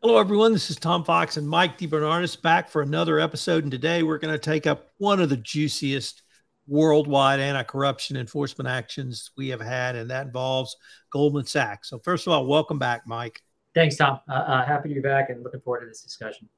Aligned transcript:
Hello, 0.00 0.16
everyone. 0.16 0.52
This 0.52 0.70
is 0.70 0.76
Tom 0.76 1.02
Fox 1.02 1.38
and 1.38 1.48
Mike 1.48 1.76
DeBernardis 1.76 2.40
back 2.40 2.68
for 2.68 2.82
another 2.82 3.18
episode. 3.18 3.64
And 3.64 3.72
today 3.72 4.04
we're 4.04 4.18
going 4.18 4.32
to 4.32 4.38
take 4.38 4.64
up 4.64 4.92
one 4.98 5.18
of 5.18 5.28
the 5.28 5.36
juiciest 5.36 6.22
worldwide 6.68 7.40
anti 7.40 7.64
corruption 7.64 8.16
enforcement 8.16 8.68
actions 8.68 9.32
we 9.36 9.48
have 9.48 9.60
had, 9.60 9.96
and 9.96 10.08
that 10.08 10.26
involves 10.26 10.76
Goldman 11.10 11.46
Sachs. 11.46 11.90
So, 11.90 11.98
first 11.98 12.28
of 12.28 12.32
all, 12.32 12.46
welcome 12.46 12.78
back, 12.78 13.08
Mike. 13.08 13.42
Thanks, 13.74 13.96
Tom. 13.96 14.20
Uh, 14.30 14.34
uh, 14.34 14.64
happy 14.64 14.88
to 14.88 14.94
be 14.94 15.00
back 15.00 15.30
and 15.30 15.42
looking 15.42 15.60
forward 15.62 15.80
to 15.80 15.86
this 15.86 16.02
discussion. 16.02 16.48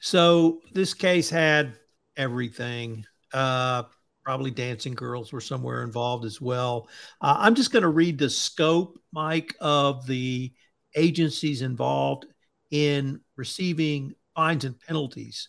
So, 0.00 0.62
this 0.72 0.94
case 0.94 1.28
had 1.28 1.74
everything. 2.16 3.04
Uh, 3.30 3.82
probably 4.24 4.50
dancing 4.50 4.94
girls 4.94 5.34
were 5.34 5.42
somewhere 5.42 5.82
involved 5.82 6.24
as 6.24 6.40
well. 6.40 6.88
Uh, 7.20 7.36
I'm 7.40 7.54
just 7.54 7.72
going 7.72 7.82
to 7.82 7.88
read 7.88 8.16
the 8.16 8.30
scope, 8.30 8.98
Mike, 9.12 9.54
of 9.60 10.06
the 10.06 10.50
agencies 10.96 11.60
involved 11.60 12.24
in 12.70 13.20
receiving 13.36 14.14
fines 14.34 14.64
and 14.64 14.78
penalties 14.80 15.48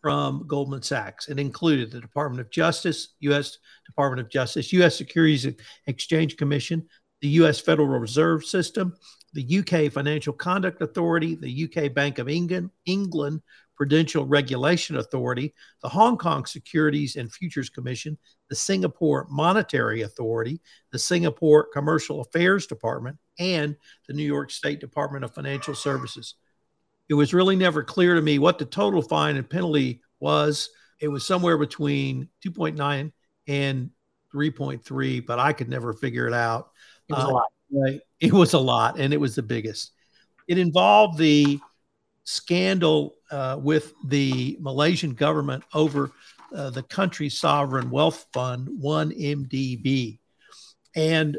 from 0.00 0.46
Goldman 0.46 0.82
Sachs. 0.82 1.28
It 1.28 1.38
included 1.38 1.90
the 1.90 2.00
Department 2.00 2.40
of 2.40 2.50
Justice, 2.50 3.14
U.S. 3.20 3.58
Department 3.86 4.20
of 4.20 4.30
Justice, 4.30 4.72
U.S. 4.72 4.96
Securities 4.96 5.44
and 5.44 5.56
Exchange 5.86 6.36
Commission, 6.36 6.86
the 7.20 7.28
U.S. 7.28 7.60
Federal 7.60 7.88
Reserve 7.88 8.44
System, 8.44 8.94
the 9.32 9.58
UK 9.58 9.92
Financial 9.92 10.32
Conduct 10.32 10.80
Authority, 10.82 11.34
the 11.34 11.64
UK 11.64 11.92
Bank 11.92 12.18
of 12.18 12.28
England, 12.28 12.70
England 12.86 13.42
Prudential 13.76 14.26
Regulation 14.26 14.96
Authority, 14.96 15.54
the 15.82 15.88
Hong 15.88 16.16
Kong 16.16 16.44
Securities 16.46 17.14
and 17.16 17.32
Futures 17.32 17.70
Commission, 17.70 18.18
the 18.50 18.56
Singapore 18.56 19.26
Monetary 19.30 20.02
Authority, 20.02 20.60
the 20.90 20.98
Singapore 20.98 21.68
Commercial 21.72 22.20
Affairs 22.20 22.66
Department, 22.66 23.18
and 23.38 23.76
the 24.08 24.14
New 24.14 24.24
York 24.24 24.50
State 24.50 24.80
Department 24.80 25.24
of 25.24 25.32
Financial 25.32 25.74
Services 25.74 26.34
it 27.08 27.14
was 27.14 27.34
really 27.34 27.56
never 27.56 27.82
clear 27.82 28.14
to 28.14 28.22
me 28.22 28.38
what 28.38 28.58
the 28.58 28.64
total 28.64 29.02
fine 29.02 29.36
and 29.36 29.48
penalty 29.48 30.02
was. 30.20 30.70
It 31.00 31.08
was 31.08 31.26
somewhere 31.26 31.56
between 31.56 32.28
2.9 32.44 33.12
and 33.46 33.90
3.3, 34.34 35.26
but 35.26 35.38
I 35.38 35.52
could 35.52 35.68
never 35.68 35.92
figure 35.92 36.26
it 36.26 36.34
out. 36.34 36.70
It 37.08 37.14
was 37.14 37.24
uh, 37.24 37.28
a 37.28 37.32
lot. 37.32 37.46
Right. 37.70 38.00
It 38.20 38.32
was 38.32 38.52
a 38.54 38.58
lot, 38.58 38.98
and 38.98 39.12
it 39.12 39.20
was 39.20 39.34
the 39.34 39.42
biggest. 39.42 39.92
It 40.48 40.58
involved 40.58 41.18
the 41.18 41.60
scandal 42.24 43.16
uh, 43.30 43.58
with 43.60 43.92
the 44.06 44.56
Malaysian 44.60 45.14
government 45.14 45.64
over 45.72 46.10
uh, 46.54 46.70
the 46.70 46.82
country's 46.82 47.38
sovereign 47.38 47.90
wealth 47.90 48.26
fund, 48.32 48.68
1MDB. 48.82 50.18
And 50.96 51.36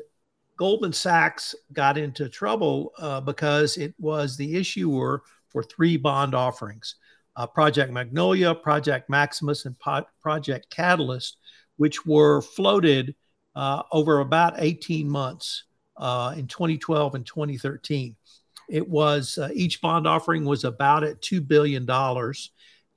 Goldman 0.58 0.94
Sachs 0.94 1.56
got 1.73 1.98
into 1.98 2.30
trouble 2.30 2.92
uh, 2.98 3.22
because 3.22 3.78
it 3.78 3.94
was 4.00 4.38
the 4.38 4.56
issuer 4.56 5.23
for 5.50 5.64
three 5.64 5.97
bond 5.97 6.36
offerings 6.36 6.95
uh, 7.36 7.47
Project 7.47 7.92
Magnolia, 7.92 8.53
Project 8.53 9.09
Maximus, 9.09 9.66
and 9.66 9.78
po- 9.80 10.05
Project 10.22 10.69
Catalyst, 10.69 11.38
which 11.78 12.05
were 12.05 12.42
floated 12.42 13.16
uh, 13.55 13.83
over 13.92 14.20
about 14.20 14.55
18 14.58 15.09
months 15.09 15.64
uh, 15.97 16.33
in 16.36 16.47
2012 16.47 17.16
and 17.16 17.25
2013. 17.25 18.16
It 18.70 18.88
was 18.88 19.38
uh, 19.38 19.50
each 19.53 19.81
bond 19.81 20.05
offering 20.05 20.45
was 20.45 20.64
about 20.66 21.03
at 21.03 21.22
$2 21.22 21.47
billion, 21.47 21.89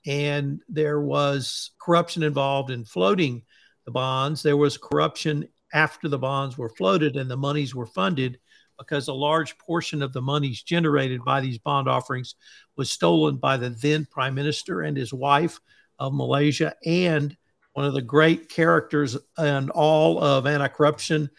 and 0.06 0.60
there 0.68 1.00
was 1.00 1.70
corruption 1.80 2.22
involved 2.22 2.70
in 2.70 2.84
floating 2.84 3.42
the 3.84 3.92
bonds. 3.92 4.42
There 4.42 4.56
was 4.56 4.76
corruption 4.76 5.48
after 5.72 6.08
the 6.08 6.18
bonds 6.18 6.58
were 6.58 6.68
floated 6.68 7.16
and 7.16 7.30
the 7.30 7.36
monies 7.36 7.74
were 7.74 7.86
funded 7.86 8.38
because 8.82 9.08
a 9.08 9.12
large 9.12 9.56
portion 9.58 10.02
of 10.02 10.12
the 10.12 10.20
monies 10.20 10.62
generated 10.62 11.24
by 11.24 11.40
these 11.40 11.58
bond 11.58 11.88
offerings 11.88 12.34
was 12.76 12.90
stolen 12.90 13.36
by 13.36 13.56
the 13.56 13.70
then 13.70 14.06
prime 14.10 14.34
minister 14.34 14.82
and 14.82 14.96
his 14.96 15.12
wife 15.12 15.60
of 15.98 16.12
Malaysia 16.12 16.74
and 16.84 17.36
one 17.74 17.86
of 17.86 17.94
the 17.94 18.02
great 18.02 18.48
characters 18.48 19.16
in 19.38 19.70
all 19.70 20.22
of 20.22 20.46
anti 20.46 20.68
corruption, 20.68 21.30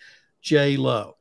J. 0.41 0.77
Low. 0.77 1.17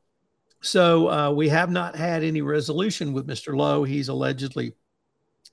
So 0.62 1.10
uh, 1.10 1.30
we 1.32 1.48
have 1.48 1.70
not 1.70 1.97
had 1.97 2.22
any 2.22 2.41
resolution 2.41 3.12
with 3.12 3.26
Mr. 3.26 3.56
Low. 3.56 3.84
He's 3.84 4.08
allegedly 4.08 4.74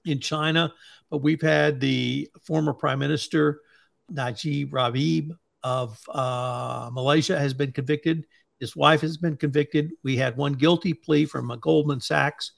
in 0.05 0.19
China, 0.19 0.71
but 1.09 1.23
we've 1.23 1.41
had 1.41 1.79
the 1.79 2.29
former 2.43 2.73
prime 2.73 2.99
minister, 2.99 3.61
Najib 4.09 4.71
Razak 4.71 5.31
of 5.63 5.99
uh, 6.09 6.89
Malaysia, 6.93 7.37
has 7.37 7.53
been 7.53 7.71
convicted 7.71 8.25
his 8.59 8.75
wife 8.75 9.01
has 9.01 9.17
been 9.17 9.37
convicted. 9.37 9.91
We 10.03 10.17
had 10.17 10.37
one 10.37 10.53
guilty 10.53 10.93
plea 10.93 11.25
from 11.25 11.51
a 11.51 11.57
Goldman 11.57 12.01
Sachs 12.01 12.51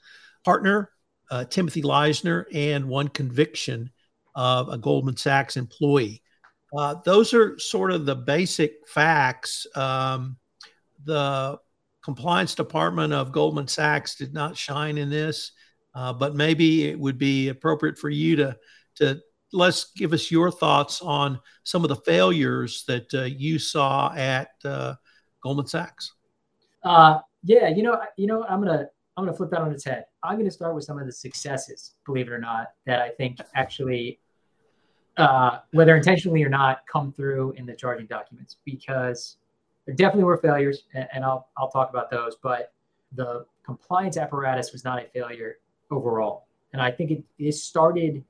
partner, 0.44 0.90
uh, 1.30 1.44
Timothy 1.44 1.82
Leissner, 1.82 2.46
and 2.52 2.88
one 2.88 3.08
conviction 3.08 3.90
of 4.34 4.68
a 4.68 4.78
Goldman 4.78 5.16
Sachs 5.16 5.56
employee. 5.56 6.22
Uh, 6.76 6.96
those 7.04 7.34
are 7.34 7.58
sort 7.58 7.92
of 7.92 8.06
the 8.06 8.16
basic 8.16 8.86
facts. 8.88 9.66
Um, 9.76 10.38
the 11.04 11.58
compliance 12.02 12.54
department 12.54 13.12
of 13.12 13.32
Goldman 13.32 13.68
Sachs 13.68 14.16
did 14.16 14.32
not 14.32 14.56
shine 14.56 14.98
in 14.98 15.10
this, 15.10 15.52
uh, 15.94 16.12
but 16.12 16.34
maybe 16.34 16.88
it 16.88 16.98
would 16.98 17.18
be 17.18 17.48
appropriate 17.48 17.98
for 17.98 18.08
you 18.08 18.36
to 18.36 18.56
to 18.96 19.20
let's 19.52 19.92
give 19.92 20.12
us 20.12 20.30
your 20.30 20.50
thoughts 20.50 21.02
on 21.02 21.38
some 21.62 21.82
of 21.82 21.88
the 21.88 21.96
failures 21.96 22.84
that 22.88 23.12
uh, 23.14 23.22
you 23.22 23.58
saw 23.58 24.12
at 24.14 24.48
uh, 24.64 24.94
Goldman 25.42 25.66
Sachs? 25.66 26.12
Uh, 26.84 27.20
yeah, 27.44 27.68
you 27.68 27.82
know, 27.82 28.00
you 28.16 28.26
know, 28.26 28.44
I'm 28.44 28.60
gonna 28.60 28.86
I'm 29.16 29.24
gonna 29.24 29.36
flip 29.36 29.50
that 29.50 29.60
on 29.60 29.72
its 29.72 29.84
head. 29.84 30.06
I'm 30.22 30.38
gonna 30.38 30.50
start 30.50 30.74
with 30.74 30.84
some 30.84 30.98
of 30.98 31.06
the 31.06 31.12
successes, 31.12 31.94
believe 32.06 32.28
it 32.28 32.32
or 32.32 32.38
not, 32.38 32.68
that 32.86 33.00
I 33.00 33.10
think 33.10 33.38
actually, 33.54 34.20
uh, 35.16 35.58
whether 35.72 35.96
intentionally 35.96 36.42
or 36.42 36.48
not, 36.48 36.86
come 36.90 37.12
through 37.12 37.52
in 37.52 37.66
the 37.66 37.74
charging 37.74 38.06
documents 38.06 38.56
because 38.64 39.36
there 39.86 39.94
definitely 39.94 40.24
were 40.24 40.38
failures, 40.38 40.84
and, 40.94 41.08
and 41.12 41.24
I'll 41.24 41.48
I'll 41.56 41.70
talk 41.70 41.90
about 41.90 42.10
those. 42.10 42.36
But 42.42 42.72
the 43.14 43.44
compliance 43.64 44.16
apparatus 44.16 44.72
was 44.72 44.84
not 44.84 45.02
a 45.02 45.06
failure 45.08 45.58
overall, 45.90 46.46
and 46.72 46.80
I 46.80 46.90
think 46.90 47.10
it, 47.10 47.24
it 47.38 47.52
started 47.52 48.24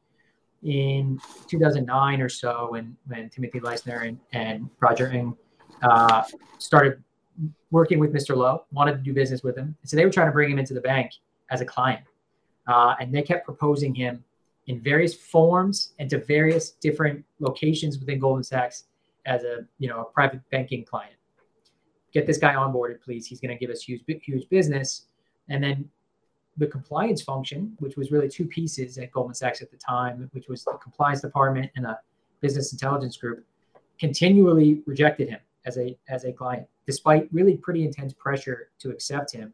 in 0.63 1.21
2009 1.49 2.21
or 2.21 2.29
so 2.29 2.69
when 2.71 2.97
when 3.07 3.29
Timothy 3.29 3.61
Leissner 3.61 4.07
and, 4.07 4.19
and 4.33 4.71
Roger 4.81 5.09
Ng 5.11 5.37
uh, 5.83 6.23
started 6.59 7.03
working 7.71 7.99
with 7.99 8.13
Mr. 8.13 8.37
Low, 8.37 8.65
wanted 8.73 8.93
to 8.93 8.99
do 8.99 9.13
business 9.13 9.43
with 9.43 9.57
him. 9.57 9.77
So 9.85 9.97
they 9.97 10.05
were 10.05 10.13
trying 10.13 10.29
to 10.29 10.33
bring 10.33 10.51
him 10.51 10.59
into 10.59 10.75
the 10.75 10.81
bank 10.81 11.13
as 11.51 11.61
a 11.61 11.65
client. 11.65 12.03
Uh, 12.67 12.95
and 13.01 13.13
they 13.13 13.23
kept 13.23 13.45
proposing 13.45 13.95
him 13.95 14.23
in 14.69 14.81
various 14.81 15.15
forms 15.15 15.95
and 15.99 16.09
to 16.11 16.19
various 16.19 16.71
different 16.71 17.25
locations 17.41 17.99
within 17.99 18.21
Goldman 18.21 18.45
Sachs 18.45 18.85
as 19.27 19.45
a 19.45 19.65
you 19.79 19.89
know 19.89 20.01
a 20.01 20.05
private 20.05 20.41
banking 20.51 20.85
client. 20.85 21.15
Get 22.13 22.27
this 22.27 22.39
guy 22.39 22.55
onboarded, 22.55 23.01
please. 23.01 23.27
He's 23.27 23.41
going 23.41 23.57
to 23.57 23.59
give 23.59 23.71
us 23.71 23.83
huge 23.83 24.03
huge 24.07 24.49
business. 24.49 25.07
And 25.49 25.65
then 25.65 25.89
the 26.59 26.67
compliance 26.67 27.23
function, 27.23 27.75
which 27.79 27.97
was 27.97 28.13
really 28.13 28.29
two 28.29 28.45
pieces 28.45 28.99
at 28.99 29.11
Goldman 29.11 29.35
Sachs 29.35 29.63
at 29.63 29.71
the 29.71 29.77
time, 29.77 30.29
which 30.33 30.49
was 30.49 30.63
the 30.65 30.73
compliance 30.75 31.23
department 31.23 31.71
and 31.75 31.87
a 31.87 31.99
business 32.41 32.73
intelligence 32.73 33.17
group, 33.17 33.45
continually 33.99 34.83
rejected 34.87 35.29
him 35.29 35.41
as 35.65 35.79
a 35.79 35.97
as 36.09 36.25
a 36.25 36.33
client, 36.33 36.67
despite 36.87 37.29
really 37.33 37.57
pretty 37.57 37.85
intense 37.85 38.13
pressure 38.13 38.71
to 38.81 38.91
accept 38.91 39.33
him. 39.33 39.53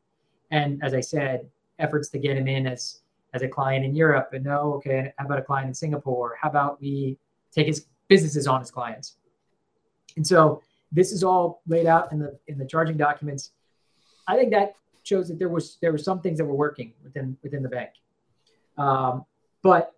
And 0.50 0.82
as 0.82 0.94
I 0.94 1.00
said, 1.00 1.48
efforts 1.78 2.08
to 2.10 2.18
get 2.18 2.36
him 2.36 2.48
in 2.48 2.66
as 2.66 3.00
as 3.34 3.42
a 3.42 3.48
client 3.48 3.84
in 3.84 3.94
Europe, 3.94 4.30
and 4.32 4.44
no, 4.44 4.74
okay, 4.74 5.12
how 5.18 5.26
about 5.26 5.38
a 5.38 5.42
client 5.42 5.68
in 5.68 5.74
Singapore? 5.74 6.36
How 6.40 6.48
about 6.48 6.80
we 6.80 7.18
take 7.52 7.66
his 7.66 7.86
businesses 8.08 8.46
on 8.46 8.60
as 8.62 8.70
clients? 8.70 9.16
And 10.16 10.26
so 10.26 10.62
this 10.90 11.12
is 11.12 11.22
all 11.22 11.62
laid 11.66 11.86
out 11.86 12.10
in 12.12 12.18
the 12.18 12.38
in 12.46 12.58
the 12.58 12.66
charging 12.66 12.96
documents. 12.96 13.52
I 14.26 14.36
think 14.36 14.50
that 14.52 14.74
shows 15.02 15.28
that 15.28 15.38
there 15.38 15.48
was 15.48 15.76
there 15.80 15.92
were 15.92 15.98
some 15.98 16.20
things 16.20 16.38
that 16.38 16.44
were 16.44 16.54
working 16.54 16.92
within 17.02 17.36
within 17.42 17.62
the 17.62 17.68
bank, 17.68 17.90
um, 18.76 19.24
but 19.62 19.94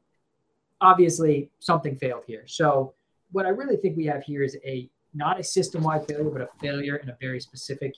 obviously 0.81 1.51
something 1.59 1.97
failed 1.97 2.25
here. 2.27 2.45
So 2.47 2.95
what 3.33 3.47
I 3.47 3.51
really 3.51 3.77
think 3.77 3.97
we 3.97 4.07
have 4.07 4.23
here 4.23 4.43
is 4.43 4.57
a 4.65 4.89
not 5.15 5.41
a 5.41 5.43
system-wide 5.43 6.07
failure, 6.07 6.31
but 6.31 6.43
a 6.43 6.49
failure 6.61 6.97
in 6.97 7.09
a 7.09 7.17
very 7.21 7.41
specific 7.41 7.95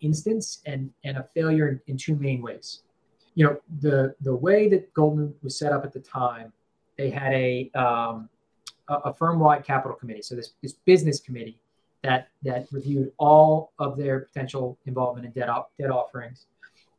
instance, 0.00 0.62
and 0.66 0.90
and 1.04 1.16
a 1.16 1.22
failure 1.34 1.80
in, 1.86 1.96
two 1.96 2.16
main 2.16 2.42
ways. 2.42 2.82
You 3.34 3.46
know, 3.46 3.60
the 3.80 4.14
the 4.20 4.34
way 4.34 4.68
that 4.68 4.92
Goldman 4.94 5.34
was 5.42 5.58
set 5.58 5.72
up 5.72 5.84
at 5.84 5.92
the 5.92 6.00
time, 6.00 6.52
they 6.96 7.10
had 7.10 7.32
a 7.32 7.70
um, 7.74 8.28
a, 8.88 9.12
firm-wide 9.12 9.64
capital 9.64 9.96
committee. 9.96 10.22
So 10.22 10.34
this 10.34 10.52
this 10.62 10.74
business 10.84 11.20
committee 11.20 11.58
that 12.02 12.28
that 12.42 12.66
reviewed 12.70 13.12
all 13.18 13.72
of 13.78 13.96
their 13.96 14.20
potential 14.20 14.78
involvement 14.86 15.26
in 15.26 15.32
debt 15.32 15.48
debt 15.78 15.90
offerings, 15.90 16.46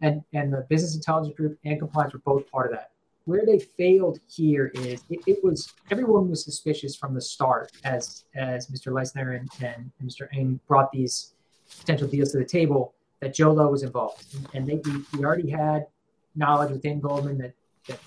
and 0.01 0.23
and 0.33 0.51
the 0.51 0.65
business 0.69 0.95
intelligence 0.95 1.35
group 1.35 1.57
and 1.63 1.79
compliance 1.79 2.13
were 2.13 2.19
both 2.19 2.49
part 2.51 2.67
of 2.67 2.73
that 2.73 2.91
where 3.27 3.45
they 3.45 3.59
failed 3.59 4.19
here 4.27 4.71
is 4.73 5.03
it, 5.09 5.19
it, 5.27 5.43
was 5.43 5.73
everyone 5.91 6.29
was 6.29 6.45
suspicious 6.45 6.95
from 6.95 7.13
the 7.13 7.19
start 7.19 7.69
as 7.83 8.23
as 8.35 8.67
Mr. 8.67 8.93
Leissner 8.93 9.37
and, 9.37 9.49
and, 9.61 9.91
Mr. 10.01 10.29
Ng 10.33 10.59
brought 10.65 10.91
these 10.93 11.33
potential 11.79 12.07
deals 12.07 12.31
to 12.31 12.37
the 12.37 12.45
table 12.45 12.93
that 13.19 13.35
Jho 13.35 13.53
Low 13.53 13.69
was 13.69 13.83
involved. 13.83 14.23
And, 14.33 14.47
and 14.53 14.65
they 14.65 14.75
we, 14.89 15.03
we 15.17 15.25
already 15.25 15.49
had 15.49 15.87
knowledge 16.35 16.71
within 16.71 17.01
Goldman 17.01 17.37
that 17.39 17.53
that 17.87 17.99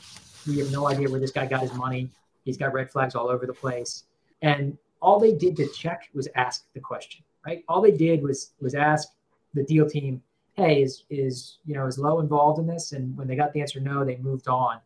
we 0.48 0.58
have 0.58 0.72
no 0.72 0.88
idea 0.88 1.10
where 1.10 1.20
this 1.20 1.32
guy 1.32 1.44
got 1.44 1.60
his 1.60 1.74
money. 1.74 2.10
He's 2.44 2.56
got 2.56 2.72
red 2.72 2.90
flags 2.90 3.14
all 3.14 3.28
over 3.28 3.44
the 3.44 3.52
place. 3.52 4.04
And 4.40 4.78
all 5.02 5.20
they 5.20 5.34
did 5.34 5.54
to 5.56 5.68
check 5.68 6.08
was 6.14 6.28
ask 6.34 6.64
the 6.72 6.80
question, 6.80 7.22
right? 7.44 7.62
All 7.68 7.82
they 7.82 7.92
did 7.92 8.22
was 8.22 8.52
was 8.58 8.74
ask 8.74 9.08
the 9.52 9.64
deal 9.64 9.86
team, 9.86 10.22
hey, 10.54 10.80
is 10.82 11.04
is 11.10 11.58
you 11.66 11.74
know 11.74 11.84
is 11.86 11.98
Low 11.98 12.20
involved 12.20 12.58
in 12.58 12.66
this? 12.66 12.92
And 12.92 13.14
when 13.18 13.28
they 13.28 13.36
got 13.36 13.52
the 13.52 13.60
answer 13.60 13.80
no, 13.80 14.02
they 14.02 14.16
moved 14.16 14.48
on. 14.48 14.80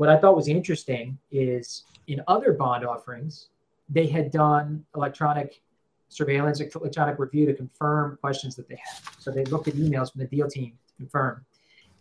What 0.00 0.08
I 0.08 0.16
thought 0.16 0.34
was 0.34 0.48
interesting 0.48 1.18
is 1.30 1.84
in 2.06 2.22
other 2.26 2.54
bond 2.54 2.86
offerings, 2.86 3.48
they 3.90 4.06
had 4.06 4.30
done 4.30 4.82
electronic 4.96 5.60
surveillance, 6.08 6.58
electronic 6.58 7.18
review 7.18 7.44
to 7.44 7.52
confirm 7.52 8.16
questions 8.18 8.56
that 8.56 8.66
they 8.66 8.76
had. 8.76 9.02
So 9.18 9.30
they 9.30 9.44
looked 9.44 9.68
at 9.68 9.74
emails 9.74 10.10
from 10.10 10.20
the 10.20 10.26
deal 10.26 10.48
team 10.48 10.72
to 10.88 10.94
confirm. 10.96 11.44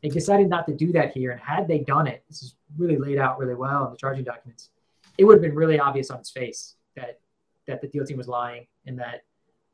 They 0.02 0.08
decided 0.08 0.48
not 0.48 0.66
to 0.68 0.74
do 0.74 0.94
that 0.94 1.12
here. 1.12 1.32
And 1.32 1.42
had 1.42 1.68
they 1.68 1.80
done 1.80 2.08
it, 2.08 2.24
this 2.30 2.42
is 2.42 2.56
really 2.78 2.96
laid 2.96 3.18
out 3.18 3.38
really 3.38 3.56
well 3.56 3.88
in 3.88 3.92
the 3.92 3.98
charging 3.98 4.24
documents, 4.24 4.70
it 5.18 5.26
would 5.26 5.34
have 5.34 5.42
been 5.42 5.54
really 5.54 5.78
obvious 5.78 6.10
on 6.10 6.20
its 6.20 6.32
face 6.32 6.76
that 6.96 7.20
that 7.68 7.82
the 7.82 7.88
deal 7.90 8.06
team 8.06 8.16
was 8.16 8.30
lying 8.30 8.66
and 8.88 8.98
that 9.00 9.24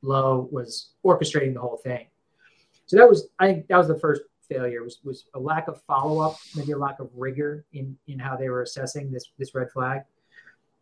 Low 0.02 0.50
was 0.52 0.94
orchestrating 1.06 1.54
the 1.54 1.62
whole 1.62 1.78
thing. 1.78 2.08
So 2.88 2.98
that 2.98 3.08
was, 3.08 3.28
I 3.38 3.46
think, 3.46 3.68
that 3.68 3.78
was 3.78 3.88
the 3.88 4.00
first 4.00 4.24
failure 4.48 4.84
was 4.84 5.00
was 5.04 5.26
a 5.36 5.40
lack 5.40 5.68
of 5.68 5.82
follow 5.84 6.20
up, 6.20 6.38
maybe 6.56 6.72
a 6.72 6.78
lack 6.78 7.00
of 7.00 7.10
rigor 7.16 7.66
in 7.74 7.98
in 8.08 8.20
how 8.20 8.36
they 8.36 8.50
were 8.50 8.62
assessing 8.62 9.12
this 9.12 9.32
this 9.38 9.54
red 9.56 9.72
flag. 9.72 10.02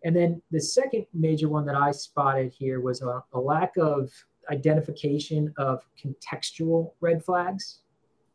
And 0.06 0.15
then 0.15 0.42
the 0.51 0.60
second 0.60 1.06
major 1.13 1.48
one 1.48 1.65
that 1.65 1.75
I 1.75 1.92
spotted 1.92 2.54
here 2.54 2.81
was 2.81 3.01
a, 3.01 3.24
a 3.33 3.39
lack 3.39 3.77
of 3.77 4.12
identification 4.51 5.54
of 5.57 5.86
contextual 5.98 6.92
red 7.00 7.24
flags 7.24 7.80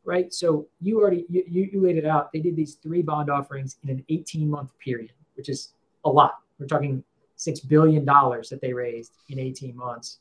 right? 0.09 0.33
So 0.33 0.67
you 0.81 0.99
already 1.01 1.27
you, 1.29 1.69
you 1.71 1.83
laid 1.83 1.99
it 1.99 2.07
out. 2.07 2.33
They 2.33 2.41
did 2.41 2.57
these 2.57 2.77
three 2.77 3.03
bond 3.03 3.29
offerings 3.31 3.77
in 3.85 3.91
an 3.91 4.05
18 4.09 4.49
month 4.49 4.71
period, 4.79 5.13
which 5.35 5.51
is 5.51 5.75
a 6.07 6.09
lot. 6.09 6.39
We're 6.59 6.67
talking 6.67 7.05
six 7.37 7.61
billion 7.61 8.07
dollars 8.07 8.49
that 8.49 8.63
they 8.63 8.73
raised 8.73 9.13
in 9.29 9.39
18 9.39 9.77
months. 9.77 10.21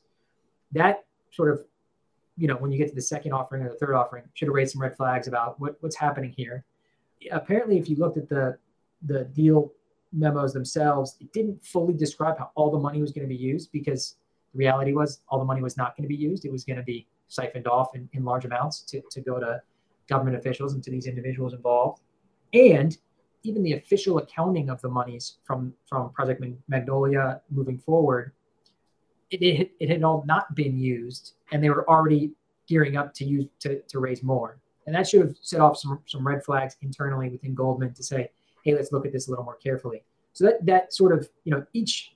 That 0.72 1.06
sort 1.30 1.50
of, 1.50 1.64
you 2.38 2.46
know, 2.46 2.56
when 2.56 2.70
you 2.70 2.78
get 2.78 2.88
to 2.88 2.94
the 2.94 3.02
second 3.02 3.32
offering 3.32 3.62
or 3.62 3.68
the 3.68 3.76
third 3.76 3.94
offering, 3.94 4.22
should 4.34 4.46
have 4.48 4.54
raised 4.54 4.72
some 4.72 4.82
red 4.82 4.96
flags 4.96 5.26
about 5.26 5.58
what, 5.60 5.76
what's 5.80 5.96
happening 5.96 6.32
here. 6.36 6.64
Apparently, 7.32 7.78
if 7.78 7.88
you 7.88 7.96
looked 7.96 8.16
at 8.16 8.28
the 8.28 8.56
the 9.02 9.24
deal 9.24 9.72
memos 10.12 10.52
themselves, 10.52 11.16
it 11.20 11.32
didn't 11.32 11.64
fully 11.64 11.94
describe 11.94 12.38
how 12.38 12.50
all 12.54 12.70
the 12.70 12.78
money 12.78 13.00
was 13.00 13.12
going 13.12 13.28
to 13.28 13.28
be 13.28 13.40
used 13.40 13.70
because 13.72 14.16
the 14.52 14.58
reality 14.58 14.92
was 14.92 15.20
all 15.28 15.38
the 15.38 15.44
money 15.44 15.62
was 15.62 15.76
not 15.76 15.96
going 15.96 16.04
to 16.04 16.08
be 16.08 16.20
used. 16.20 16.44
It 16.44 16.52
was 16.52 16.64
going 16.64 16.78
to 16.78 16.82
be 16.82 17.06
siphoned 17.28 17.66
off 17.66 17.94
in, 17.94 18.08
in 18.12 18.24
large 18.24 18.44
amounts 18.44 18.80
to, 18.82 19.02
to 19.10 19.20
go 19.20 19.38
to 19.38 19.60
government 20.08 20.36
officials 20.36 20.72
and 20.72 20.82
to 20.82 20.90
these 20.90 21.06
individuals 21.06 21.52
involved. 21.52 22.00
And 22.54 22.96
even 23.42 23.62
the 23.62 23.74
official 23.74 24.18
accounting 24.18 24.70
of 24.70 24.80
the 24.80 24.88
monies 24.88 25.36
from, 25.44 25.74
from 25.86 26.10
Project 26.12 26.42
Magnolia 26.68 27.40
moving 27.50 27.78
forward, 27.78 28.32
it, 29.30 29.42
it, 29.42 29.72
it 29.80 29.88
had 29.90 30.02
all 30.02 30.24
not 30.26 30.54
been 30.54 30.78
used 30.78 31.34
and 31.52 31.62
they 31.62 31.70
were 31.70 31.88
already 31.88 32.32
gearing 32.66 32.96
up 32.96 33.14
to 33.14 33.24
use 33.24 33.46
to, 33.60 33.80
to 33.82 33.98
raise 33.98 34.22
more. 34.22 34.58
And 34.86 34.94
that 34.94 35.06
should 35.06 35.20
have 35.20 35.36
set 35.42 35.60
off 35.60 35.76
some, 35.78 36.00
some 36.06 36.26
red 36.26 36.44
flags 36.44 36.76
internally 36.82 37.28
within 37.28 37.54
Goldman 37.54 37.92
to 37.94 38.02
say, 38.02 38.30
hey, 38.64 38.74
let's 38.74 38.92
look 38.92 39.06
at 39.06 39.12
this 39.12 39.28
a 39.28 39.30
little 39.30 39.44
more 39.44 39.56
carefully. 39.56 40.02
So 40.32 40.44
that 40.44 40.64
that 40.66 40.94
sort 40.94 41.12
of, 41.12 41.28
you 41.44 41.52
know, 41.52 41.64
each 41.72 42.14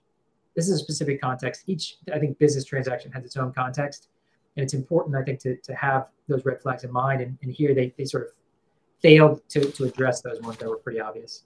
this 0.55 0.69
is 0.69 0.75
a 0.75 0.79
specific 0.79 1.21
context. 1.21 1.65
Each 1.67 1.97
I 2.13 2.19
think 2.19 2.39
business 2.39 2.65
transaction 2.65 3.11
has 3.13 3.25
its 3.25 3.37
own 3.37 3.53
context 3.53 4.09
and 4.57 4.65
it's 4.65 4.75
important 4.75 5.17
i 5.17 5.23
think 5.23 5.41
to, 5.41 5.57
to 5.57 5.75
have 5.75 6.09
those 6.29 6.45
red 6.45 6.61
flags 6.61 6.85
in 6.85 6.93
mind 6.93 7.21
and, 7.21 7.37
and 7.43 7.53
here 7.53 7.75
they, 7.75 7.93
they 7.97 8.05
sort 8.05 8.25
of 8.25 8.31
failed 9.01 9.41
to, 9.49 9.61
to 9.73 9.85
address 9.85 10.21
those 10.23 10.41
ones 10.41 10.57
that 10.59 10.69
were 10.69 10.77
pretty 10.77 11.01
obvious 11.01 11.45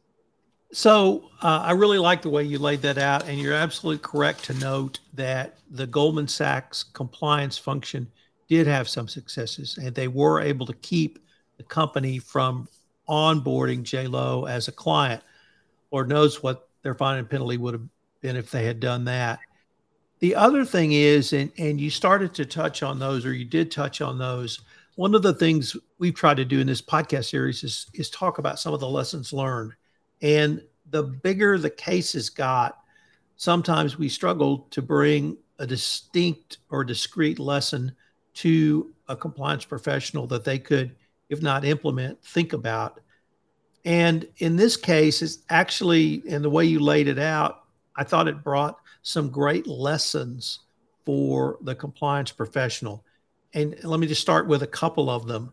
so 0.73 1.31
uh, 1.43 1.61
i 1.65 1.73
really 1.73 1.99
like 1.99 2.23
the 2.23 2.29
way 2.29 2.43
you 2.43 2.59
laid 2.59 2.83
that 2.83 2.99
out 2.99 3.27
and 3.29 3.39
you're 3.39 3.55
absolutely 3.55 4.03
correct 4.03 4.45
to 4.45 4.55
note 4.55 5.01
that 5.15 5.59
the 5.71 5.87
goldman 5.87 6.29
sachs 6.29 6.83
compliance 6.83 7.57
function 7.57 8.07
did 8.49 8.67
have 8.67 8.89
some 8.89 9.09
successes 9.09 9.79
and 9.79 9.95
they 9.95 10.09
were 10.09 10.41
able 10.41 10.67
to 10.67 10.75
keep 10.75 11.19
the 11.57 11.63
company 11.63 12.19
from 12.19 12.69
onboarding 13.09 13.83
j 13.83 14.07
lo 14.07 14.47
as 14.47 14.69
a 14.69 14.73
client 14.73 15.23
lord 15.91 16.09
knows 16.09 16.43
what 16.43 16.69
their 16.83 16.95
fine 16.95 17.19
and 17.19 17.31
penalty 17.31 17.57
would 17.57 17.75
have 17.75 17.87
been 18.21 18.37
if 18.37 18.51
they 18.51 18.65
had 18.65 18.81
done 18.81 19.05
that 19.05 19.39
the 20.19 20.35
other 20.35 20.65
thing 20.65 20.93
is, 20.93 21.33
and, 21.33 21.53
and 21.59 21.81
you 21.81 21.91
started 21.91 22.35
to 22.35 22.47
touch 22.47 22.83
on 22.83 22.99
those, 22.99 23.27
or 23.27 23.35
you 23.35 23.45
did 23.45 23.71
touch 23.71 24.01
on 24.01 24.19
those. 24.19 24.61
One 24.95 25.15
of 25.15 25.23
the 25.23 25.35
things 25.35 25.77
we've 25.99 26.15
tried 26.15 26.39
to 26.39 26.45
do 26.45 26.61
in 26.61 26.67
this 26.67 26.81
podcast 26.81 27.27
series 27.31 27.63
is, 27.63 27.87
is 27.93 28.09
talk 28.09 28.39
about 28.39 28.59
some 28.59 28.73
of 28.73 28.81
the 28.81 28.89
lessons 28.89 29.33
learned. 29.33 29.75
And 30.23 30.63
the 30.91 31.03
bigger 31.03 31.59
the 31.59 31.71
cases 31.71 32.31
got, 32.31 32.79
sometimes 33.37 33.99
we 33.99 34.09
struggled 34.09 34.71
to 34.73 34.83
bring 34.83 35.37
a 35.59 35.67
distinct 35.67 36.59
or 36.71 36.85
discrete 36.85 37.39
lesson 37.39 37.95
to 38.35 38.93
a 39.09 39.17
compliance 39.17 39.65
professional 39.65 40.27
that 40.27 40.45
they 40.45 40.59
could, 40.59 40.95
if 41.29 41.43
not 41.43 41.65
implement, 41.65 42.23
think 42.23 42.53
about. 42.53 43.01
And 43.85 44.27
in 44.39 44.57
this 44.57 44.77
case, 44.77 45.23
it's 45.23 45.39
actually, 45.49 46.27
in 46.27 46.43
the 46.43 46.51
way 46.51 46.65
you 46.65 46.81
laid 46.81 47.09
it 47.09 47.19
out, 47.19 47.65
I 47.95 48.05
thought 48.05 48.29
it 48.29 48.43
brought 48.43 48.79
some 49.03 49.31
great 49.31 49.67
lessons 49.67 50.61
for 51.05 51.57
the 51.63 51.75
compliance 51.75 52.33
professional. 52.33 53.05
And 53.55 53.77
let 53.85 54.01
me 54.01 54.07
just 54.07 54.21
start 54.21 54.49
with 54.49 54.63
a 54.63 54.67
couple 54.67 55.09
of 55.09 55.27
them. 55.27 55.53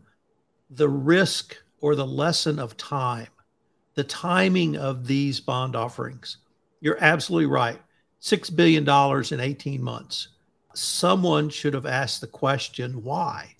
The 0.70 0.88
risk 0.88 1.56
or 1.80 1.94
the 1.94 2.06
lesson 2.06 2.58
of 2.58 2.76
time, 2.76 3.28
the 3.94 4.04
timing 4.04 4.76
of 4.76 5.06
these 5.06 5.40
bond 5.40 5.76
offerings. 5.76 6.38
You're 6.80 7.02
absolutely 7.02 7.46
right. 7.46 7.80
$6 8.20 8.56
billion 8.56 8.88
in 9.32 9.40
18 9.40 9.82
months. 9.82 10.28
Someone 10.74 11.48
should 11.48 11.74
have 11.74 11.86
asked 11.86 12.20
the 12.20 12.26
question, 12.26 13.02
why? 13.04 13.54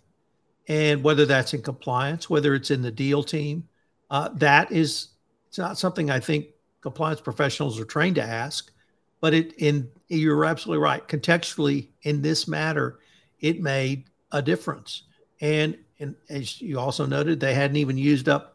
And 0.69 1.03
whether 1.05 1.27
that's 1.27 1.55
in 1.55 1.63
compliance, 1.63 2.29
whether 2.29 2.55
it's 2.55 2.71
in 2.71 2.83
the 2.83 2.91
deal 2.91 3.23
team, 3.23 3.69
uh, 4.11 4.31
that 4.35 4.73
is 4.73 5.09
it's 5.49 5.59
not 5.59 5.79
something 5.79 6.11
I 6.11 6.19
think 6.19 6.47
compliance 6.81 7.21
professionals 7.21 7.79
are 7.79 7.85
trained 7.85 8.17
to 8.17 8.23
ask. 8.23 8.73
But 9.21 9.35
it 9.35 9.53
in 9.59 9.91
you're 10.09 10.45
absolutely 10.45 10.83
right. 10.83 11.07
Contextually, 11.07 11.89
in 12.03 12.23
this 12.23 12.49
matter, 12.49 12.99
it 13.41 13.61
made 13.61 14.05
a 14.33 14.43
difference. 14.43 15.05
And 15.41 15.77
and 16.01 16.15
as 16.29 16.61
you 16.61 16.79
also 16.79 17.07
noted, 17.07 17.41
they 17.41 17.55
hadn't 17.55 17.77
even 17.77 17.97
used 17.97 18.29
up 18.29 18.54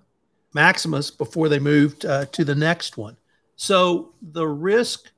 Maximus 0.53 1.11
before 1.11 1.49
they 1.49 1.59
moved 1.59 2.05
uh, 2.05 2.25
to 2.25 2.43
the 2.43 2.55
next 2.55 2.97
one. 2.97 3.17
So 3.55 4.13
the 4.21 4.47
risk 4.47 5.11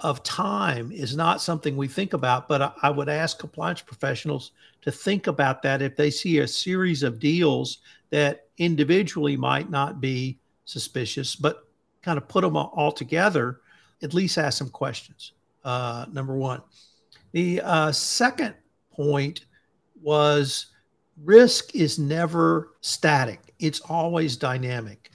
of 0.00 0.22
time 0.22 0.90
is 0.92 1.16
not 1.16 1.40
something 1.40 1.76
we 1.76 1.88
think 1.88 2.12
about, 2.12 2.48
but 2.48 2.62
I, 2.62 2.72
I, 2.82 2.90
would 2.90 3.08
ask 3.08 3.38
compliance 3.38 3.80
professionals 3.80 4.50
to 4.82 4.90
think 4.90 5.28
about 5.28 5.62
that 5.62 5.80
if 5.80 5.96
they 5.96 6.10
see 6.10 6.38
a 6.38 6.48
series 6.48 7.02
of 7.02 7.20
deals 7.20 7.78
that 8.10 8.46
individually 8.58 9.36
might 9.36 9.70
not 9.70 10.00
be 10.00 10.38
suspicious, 10.64 11.36
but 11.36 11.68
kind 12.02 12.18
of 12.18 12.26
put 12.26 12.42
them 12.42 12.56
all 12.56 12.90
together 12.90 13.60
at 14.02 14.14
least 14.14 14.38
ask 14.38 14.58
some 14.58 14.68
questions. 14.68 15.32
Uh, 15.64 16.06
number 16.12 16.34
one. 16.34 16.60
The 17.32 17.60
uh, 17.62 17.92
second 17.92 18.54
point 18.92 19.46
was 20.02 20.66
risk 21.22 21.74
is 21.74 21.98
never 21.98 22.72
static, 22.80 23.54
it's 23.58 23.80
always 23.80 24.36
dynamic. 24.36 25.10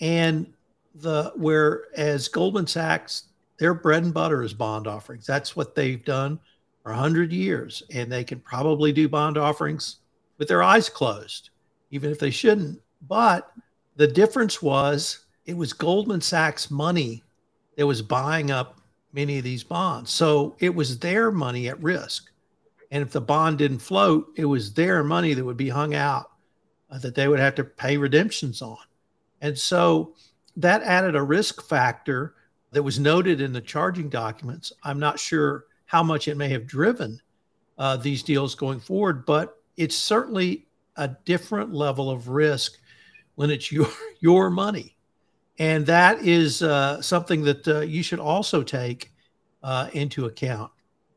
And 0.00 0.52
the 0.94 1.32
whereas 1.36 2.28
Goldman 2.28 2.66
Sachs, 2.66 3.24
their 3.58 3.74
bread 3.74 4.02
and 4.04 4.14
butter 4.14 4.42
is 4.42 4.52
bond 4.52 4.86
offerings. 4.86 5.26
That's 5.26 5.54
what 5.56 5.74
they've 5.74 6.04
done 6.04 6.38
for 6.82 6.90
100 6.90 7.32
years. 7.32 7.82
And 7.94 8.10
they 8.10 8.24
can 8.24 8.40
probably 8.40 8.92
do 8.92 9.08
bond 9.08 9.38
offerings 9.38 9.98
with 10.38 10.48
their 10.48 10.62
eyes 10.62 10.88
closed, 10.88 11.50
even 11.90 12.10
if 12.10 12.18
they 12.18 12.30
shouldn't. 12.30 12.80
But 13.08 13.52
the 13.96 14.08
difference 14.08 14.60
was 14.60 15.26
it 15.46 15.56
was 15.56 15.72
Goldman 15.72 16.20
Sachs 16.20 16.70
money 16.70 17.22
that 17.76 17.86
was 17.86 18.02
buying 18.02 18.50
up 18.50 18.80
many 19.12 19.38
of 19.38 19.44
these 19.44 19.64
bonds. 19.64 20.10
So 20.10 20.56
it 20.58 20.74
was 20.74 20.98
their 20.98 21.30
money 21.30 21.68
at 21.68 21.82
risk. 21.82 22.31
And 22.92 23.02
if 23.02 23.10
the 23.10 23.20
bond 23.20 23.58
didn't 23.58 23.80
float, 23.80 24.28
it 24.36 24.44
was 24.44 24.72
their 24.72 25.02
money 25.02 25.34
that 25.34 25.44
would 25.44 25.56
be 25.56 25.68
hung 25.68 25.94
out 25.94 26.30
uh, 26.90 26.98
that 26.98 27.16
they 27.16 27.26
would 27.26 27.40
have 27.40 27.56
to 27.56 27.64
pay 27.64 27.96
redemptions 27.96 28.62
on. 28.62 28.78
And 29.40 29.58
so 29.58 30.14
that 30.56 30.82
added 30.82 31.16
a 31.16 31.22
risk 31.22 31.66
factor 31.66 32.36
that 32.70 32.84
was 32.84 33.00
noted 33.00 33.40
in 33.40 33.52
the 33.52 33.60
charging 33.60 34.08
documents. 34.08 34.72
I'm 34.84 35.00
not 35.00 35.18
sure 35.18 35.64
how 35.86 36.04
much 36.04 36.28
it 36.28 36.36
may 36.36 36.48
have 36.50 36.68
driven 36.68 37.20
uh, 37.78 37.96
these 37.96 38.22
deals 38.22 38.54
going 38.54 38.78
forward, 38.78 39.26
but 39.26 39.56
it's 39.76 39.96
certainly 39.96 40.68
a 40.96 41.08
different 41.24 41.74
level 41.74 42.08
of 42.08 42.28
risk 42.28 42.78
when 43.34 43.50
it's 43.50 43.72
your 43.72 43.88
your 44.20 44.50
money 44.50 44.96
and 45.58 45.86
that 45.86 46.22
is 46.22 46.62
uh, 46.62 47.00
something 47.02 47.42
that 47.42 47.68
uh, 47.68 47.80
you 47.80 48.02
should 48.02 48.18
also 48.18 48.62
take 48.62 49.12
uh, 49.62 49.88
into 49.92 50.26
account. 50.26 50.72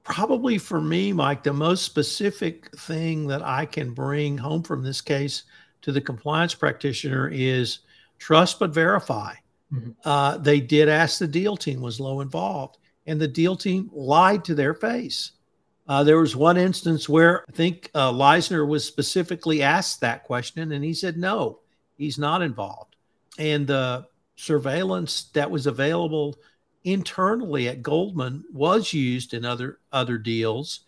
Probably 0.06 0.58
for 0.60 0.80
me, 0.80 1.12
Mike, 1.12 1.44
the 1.44 1.52
most 1.52 1.84
specific 1.84 2.76
thing 2.78 3.28
that 3.28 3.42
I 3.42 3.66
can 3.66 3.92
bring 3.92 4.38
home 4.38 4.62
from 4.62 4.84
this 4.84 5.02
case 5.02 5.44
to 5.82 5.92
the 5.92 6.02
compliance 6.02 6.54
practitioner 6.54 7.28
is 7.32 7.80
trust 8.20 8.60
but 8.60 8.70
verify. 8.70 9.34
Mm-hmm. 9.74 9.92
Uh, 10.04 10.38
they 10.38 10.60
did 10.60 10.90
ask 10.90 11.20
the 11.20 11.28
deal 11.28 11.58
team, 11.58 11.82
was 11.82 12.00
low 12.00 12.22
involved? 12.22 12.78
And 13.08 13.20
the 13.20 13.28
deal 13.28 13.56
team 13.56 13.90
lied 13.94 14.46
to 14.46 14.56
their 14.56 14.74
face. 14.74 15.32
Uh, 15.88 16.04
there 16.04 16.20
was 16.20 16.36
one 16.36 16.58
instance 16.58 17.10
where 17.10 17.44
I 17.48 17.52
think 17.52 17.90
uh, 17.94 18.12
Leissner 18.12 18.68
was 18.68 18.86
specifically 18.86 19.62
asked 19.62 20.02
that 20.02 20.24
question, 20.24 20.72
and 20.72 20.84
he 20.84 20.94
said, 20.94 21.18
no, 21.18 21.60
he's 21.98 22.18
not 22.18 22.42
involved. 22.42 22.96
And 23.38 23.68
the 23.68 24.08
surveillance 24.36 25.26
that 25.34 25.50
was 25.50 25.68
available 25.68 26.36
internally 26.86 27.68
at 27.68 27.82
Goldman 27.82 28.46
was 28.54 28.94
used 28.94 29.34
in 29.34 29.44
other 29.44 29.80
other 29.92 30.18
deals. 30.18 30.82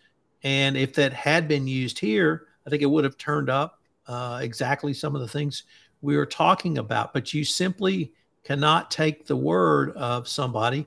And 0.44 0.76
if 0.76 0.94
that 0.94 1.12
had 1.12 1.48
been 1.48 1.66
used 1.66 1.98
here, 1.98 2.46
I 2.66 2.70
think 2.70 2.82
it 2.82 2.86
would 2.86 3.04
have 3.04 3.18
turned 3.18 3.50
up 3.50 3.80
uh, 4.06 4.38
exactly 4.40 4.94
some 4.94 5.14
of 5.14 5.20
the 5.20 5.28
things 5.28 5.64
we 6.00 6.16
were 6.16 6.26
talking 6.26 6.78
about. 6.78 7.12
But 7.12 7.34
you 7.34 7.44
simply 7.44 8.12
cannot 8.44 8.90
take 8.90 9.26
the 9.26 9.36
word 9.36 9.90
of 9.96 10.28
somebody, 10.28 10.86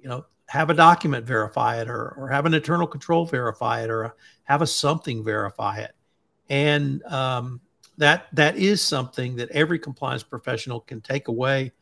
you 0.00 0.08
know, 0.08 0.26
have 0.46 0.68
a 0.68 0.74
document 0.74 1.24
verify 1.24 1.80
it 1.80 1.88
or, 1.88 2.10
or 2.18 2.28
have 2.28 2.44
an 2.44 2.54
internal 2.54 2.86
control 2.86 3.24
verify 3.24 3.82
it 3.82 3.90
or 3.90 4.14
have 4.44 4.62
a 4.62 4.66
something 4.66 5.24
verify 5.24 5.78
it. 5.78 5.92
And 6.50 7.02
um, 7.04 7.60
that 7.96 8.26
that 8.34 8.56
is 8.56 8.82
something 8.82 9.36
that 9.36 9.48
every 9.50 9.78
compliance 9.78 10.22
professional 10.22 10.80
can 10.80 11.00
take 11.00 11.28
away 11.28 11.72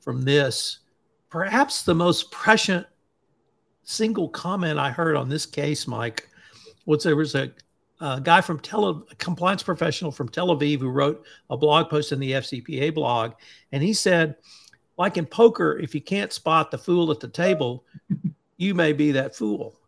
from 0.00 0.22
this. 0.22 0.80
Perhaps 1.36 1.82
the 1.82 1.94
most 1.94 2.30
prescient 2.30 2.86
single 3.82 4.26
comment 4.30 4.78
I 4.78 4.90
heard 4.90 5.16
on 5.16 5.28
this 5.28 5.44
case, 5.44 5.86
Mike, 5.86 6.30
was 6.86 7.04
there 7.04 7.14
was 7.14 7.34
a, 7.34 7.52
a 8.00 8.22
guy 8.22 8.40
from 8.40 8.58
Tel 8.58 8.88
a 8.88 9.14
compliance 9.16 9.62
professional 9.62 10.10
from 10.10 10.30
Tel 10.30 10.48
Aviv 10.48 10.78
who 10.78 10.88
wrote 10.88 11.26
a 11.50 11.56
blog 11.58 11.90
post 11.90 12.10
in 12.10 12.20
the 12.20 12.32
FCPA 12.32 12.94
blog, 12.94 13.34
and 13.72 13.82
he 13.82 13.92
said 13.92 14.36
like 14.96 15.18
in 15.18 15.26
poker, 15.26 15.78
if 15.78 15.94
you 15.94 16.00
can't 16.00 16.32
spot 16.32 16.70
the 16.70 16.78
fool 16.78 17.10
at 17.10 17.20
the 17.20 17.28
table, 17.28 17.84
you 18.56 18.74
may 18.74 18.94
be 18.94 19.12
that 19.12 19.36
fool. 19.36 19.78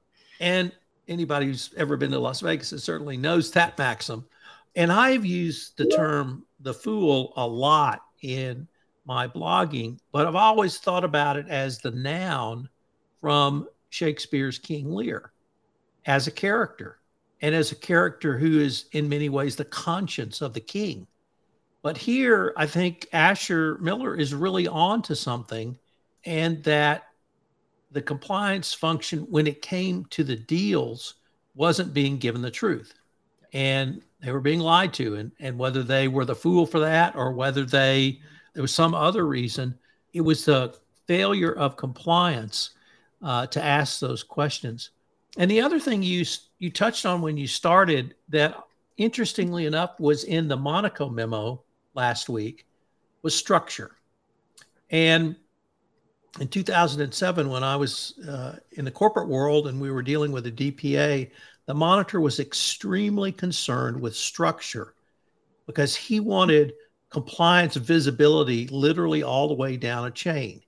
And 0.41 0.71
anybody 1.09 1.47
who's 1.47 1.73
ever 1.79 1.97
been 1.97 2.11
to 2.11 2.19
Las 2.19 2.41
Vegas 2.41 2.75
certainly 2.85 3.17
knows 3.17 3.51
that 3.53 3.79
maxim. 3.79 4.27
And 4.77 4.93
I've 4.93 5.25
used 5.25 5.79
the 5.79 5.87
term 5.87 6.45
the 6.61 6.75
fool 6.75 7.33
a 7.39 7.47
lot 7.47 8.03
in 8.21 8.69
my 9.09 9.27
blogging, 9.27 9.99
but 10.13 10.27
I've 10.27 10.37
always 10.37 10.77
thought 10.77 11.03
about 11.03 11.39
it 11.39 11.49
as 11.49 11.79
the 11.79 11.91
noun 11.91 12.69
from 13.23 13.67
Shakespeare's 13.89 14.59
King 14.59 14.95
Lear 14.95 15.33
as 16.05 16.27
a 16.27 16.31
character 16.31 16.99
and 17.41 17.55
as 17.55 17.73
a 17.73 17.77
character 17.77 18.37
who 18.37 18.61
is 18.61 18.85
in 18.93 19.09
many 19.09 19.31
ways 19.31 19.57
the 19.57 19.65
conscience 19.65 20.43
of 20.43 20.53
the 20.53 20.61
king. 20.61 21.07
But 21.83 21.97
here, 21.97 22.53
I 22.57 22.67
think 22.67 23.09
Asher 23.13 23.79
Miller 23.79 24.15
is 24.15 24.35
really 24.35 24.69
on 24.69 25.01
to 25.03 25.17
something, 25.17 25.79
and 26.27 26.63
that 26.65 27.05
the 27.93 28.03
compliance 28.03 28.75
function, 28.75 29.21
when 29.31 29.47
it 29.47 29.63
came 29.63 30.05
to 30.07 30.23
the 30.23 30.37
deals, 30.37 31.15
wasn't 31.55 31.95
being 31.95 32.19
given 32.19 32.43
the 32.43 32.51
truth. 32.51 32.93
And 33.55 34.03
they 34.21 34.33
were 34.33 34.41
being 34.41 34.61
lied 34.61 34.93
to. 34.95 35.15
And, 35.15 35.33
and 35.41 35.59
whether 35.59 35.83
they 35.83 36.09
were 36.09 36.27
the 36.27 36.35
fool 36.35 36.67
for 36.67 36.81
that 36.81 37.17
or 37.17 37.33
whether 37.33 37.65
they 37.65 38.21
there 38.59 38.63
was 38.63 38.75
some 38.75 38.93
other 38.93 39.25
reason, 39.25 39.79
it 40.13 40.21
was 40.21 40.45
the 40.45 40.77
failure 41.07 41.53
of 41.53 41.77
compliance 41.77 42.71
uh, 43.23 43.47
to 43.47 43.65
ask 43.65 44.01
those 44.01 44.25
questions. 44.25 44.91
And 45.37 45.49
the 45.49 45.61
other 45.61 45.79
thing 45.79 46.03
you 46.03 46.25
you 46.59 46.69
touched 46.69 47.07
on 47.07 47.23
when 47.23 47.37
you 47.37 47.47
started 47.47 48.17
that 48.31 48.61
interestingly 48.97 49.67
enough 49.67 50.01
was 50.01 50.25
in 50.25 50.49
the 50.49 50.57
Monaco 50.57 51.09
memo 51.09 51.63
last 51.95 52.29
week 52.29 52.67
was 53.23 53.33
structure. 53.33 53.93
And 54.91 55.37
in 56.41 56.49
2007, 56.49 57.49
when 57.49 57.63
I 57.63 57.77
was 57.77 58.19
uh, 58.29 58.57
in 58.73 58.85
the 58.85 58.91
corporate 58.91 59.29
world 59.29 59.69
and 59.69 59.81
we 59.81 59.93
were 59.93 60.03
dealing 60.03 60.33
with 60.33 60.49
a 60.49 60.51
DPA, 60.51 61.31
the 61.67 61.75
monitor 61.75 62.21
was 62.21 62.41
extremely 62.41 63.31
concerned 63.31 64.01
with 64.01 64.17
structure 64.17 64.95
because 65.69 65.95
he 65.95 66.19
wanted 66.19 66.73
compliance 67.11 67.77
visibility 67.77 68.67
literally 68.69 69.23
all 69.23 69.49
the 69.49 69.55
way 69.55 69.77
down 69.77 70.07
a 70.07 70.11
chain. 70.11 70.61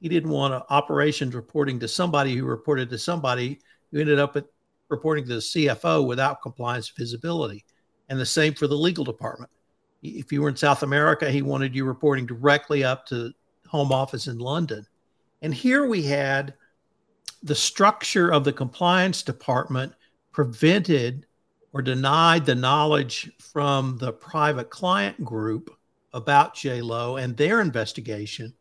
He 0.00 0.08
didn't 0.08 0.30
want 0.30 0.64
operations 0.70 1.34
reporting 1.34 1.78
to 1.80 1.88
somebody 1.88 2.34
who 2.36 2.44
reported 2.44 2.90
to 2.90 2.98
somebody 2.98 3.60
who 3.90 4.00
ended 4.00 4.18
up 4.18 4.36
at 4.36 4.46
reporting 4.88 5.24
to 5.24 5.34
the 5.34 5.40
CFO 5.40 6.06
without 6.06 6.42
compliance 6.42 6.88
visibility. 6.88 7.64
And 8.08 8.20
the 8.20 8.26
same 8.26 8.54
for 8.54 8.66
the 8.66 8.76
legal 8.76 9.04
department 9.04 9.50
if 10.04 10.30
you 10.30 10.42
were 10.42 10.50
in 10.50 10.56
South 10.56 10.82
America, 10.82 11.30
he 11.30 11.42
wanted 11.42 11.74
you 11.74 11.84
reporting 11.84 12.26
directly 12.26 12.84
up 12.84 13.06
to 13.06 13.32
home 13.66 13.90
office 13.90 14.26
in 14.26 14.38
London. 14.38 14.86
And 15.42 15.52
here 15.54 15.86
we 15.86 16.02
had 16.02 16.54
the 17.42 17.54
structure 17.54 18.32
of 18.32 18.44
the 18.44 18.52
compliance 18.52 19.22
department 19.22 19.94
prevented 20.32 21.26
or 21.74 21.82
denied 21.82 22.46
the 22.46 22.54
knowledge 22.54 23.30
from 23.38 23.98
the 23.98 24.12
private 24.12 24.70
client 24.70 25.22
group 25.22 25.76
about 26.14 26.54
J 26.54 26.80
Lo 26.80 27.16
and 27.16 27.36
their 27.36 27.60
investigation 27.60 28.54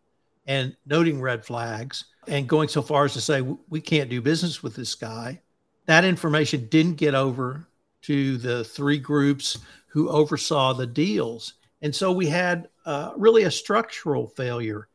and 0.48 0.75
noting 0.86 1.22
red 1.22 1.46
flags 1.46 2.05
and 2.27 2.50
going 2.50 2.67
so 2.67 2.82
far 2.82 3.05
as 3.05 3.13
to 3.13 3.22
say 3.22 3.41
we 3.70 3.79
can't 3.79 4.10
do 4.10 4.20
business 4.20 4.63
with 4.63 4.75
this 4.75 4.96
guy. 4.96 5.39
That 5.86 6.03
information 6.03 6.67
didn't 6.70 6.96
get 6.96 7.13
over 7.13 7.67
to 8.01 8.38
the 8.38 8.63
three 8.63 8.98
groups 8.98 9.60
who 9.88 10.10
oversaw 10.10 10.74
the 10.74 10.88
deals. 10.88 11.53
And 11.84 11.93
so 11.93 12.12
we 12.12 12.27
had 12.27 12.67
uh, 12.86 13.12
really 13.15 13.43
a 13.43 13.51
structural 13.51 14.27
failure. 14.27 14.88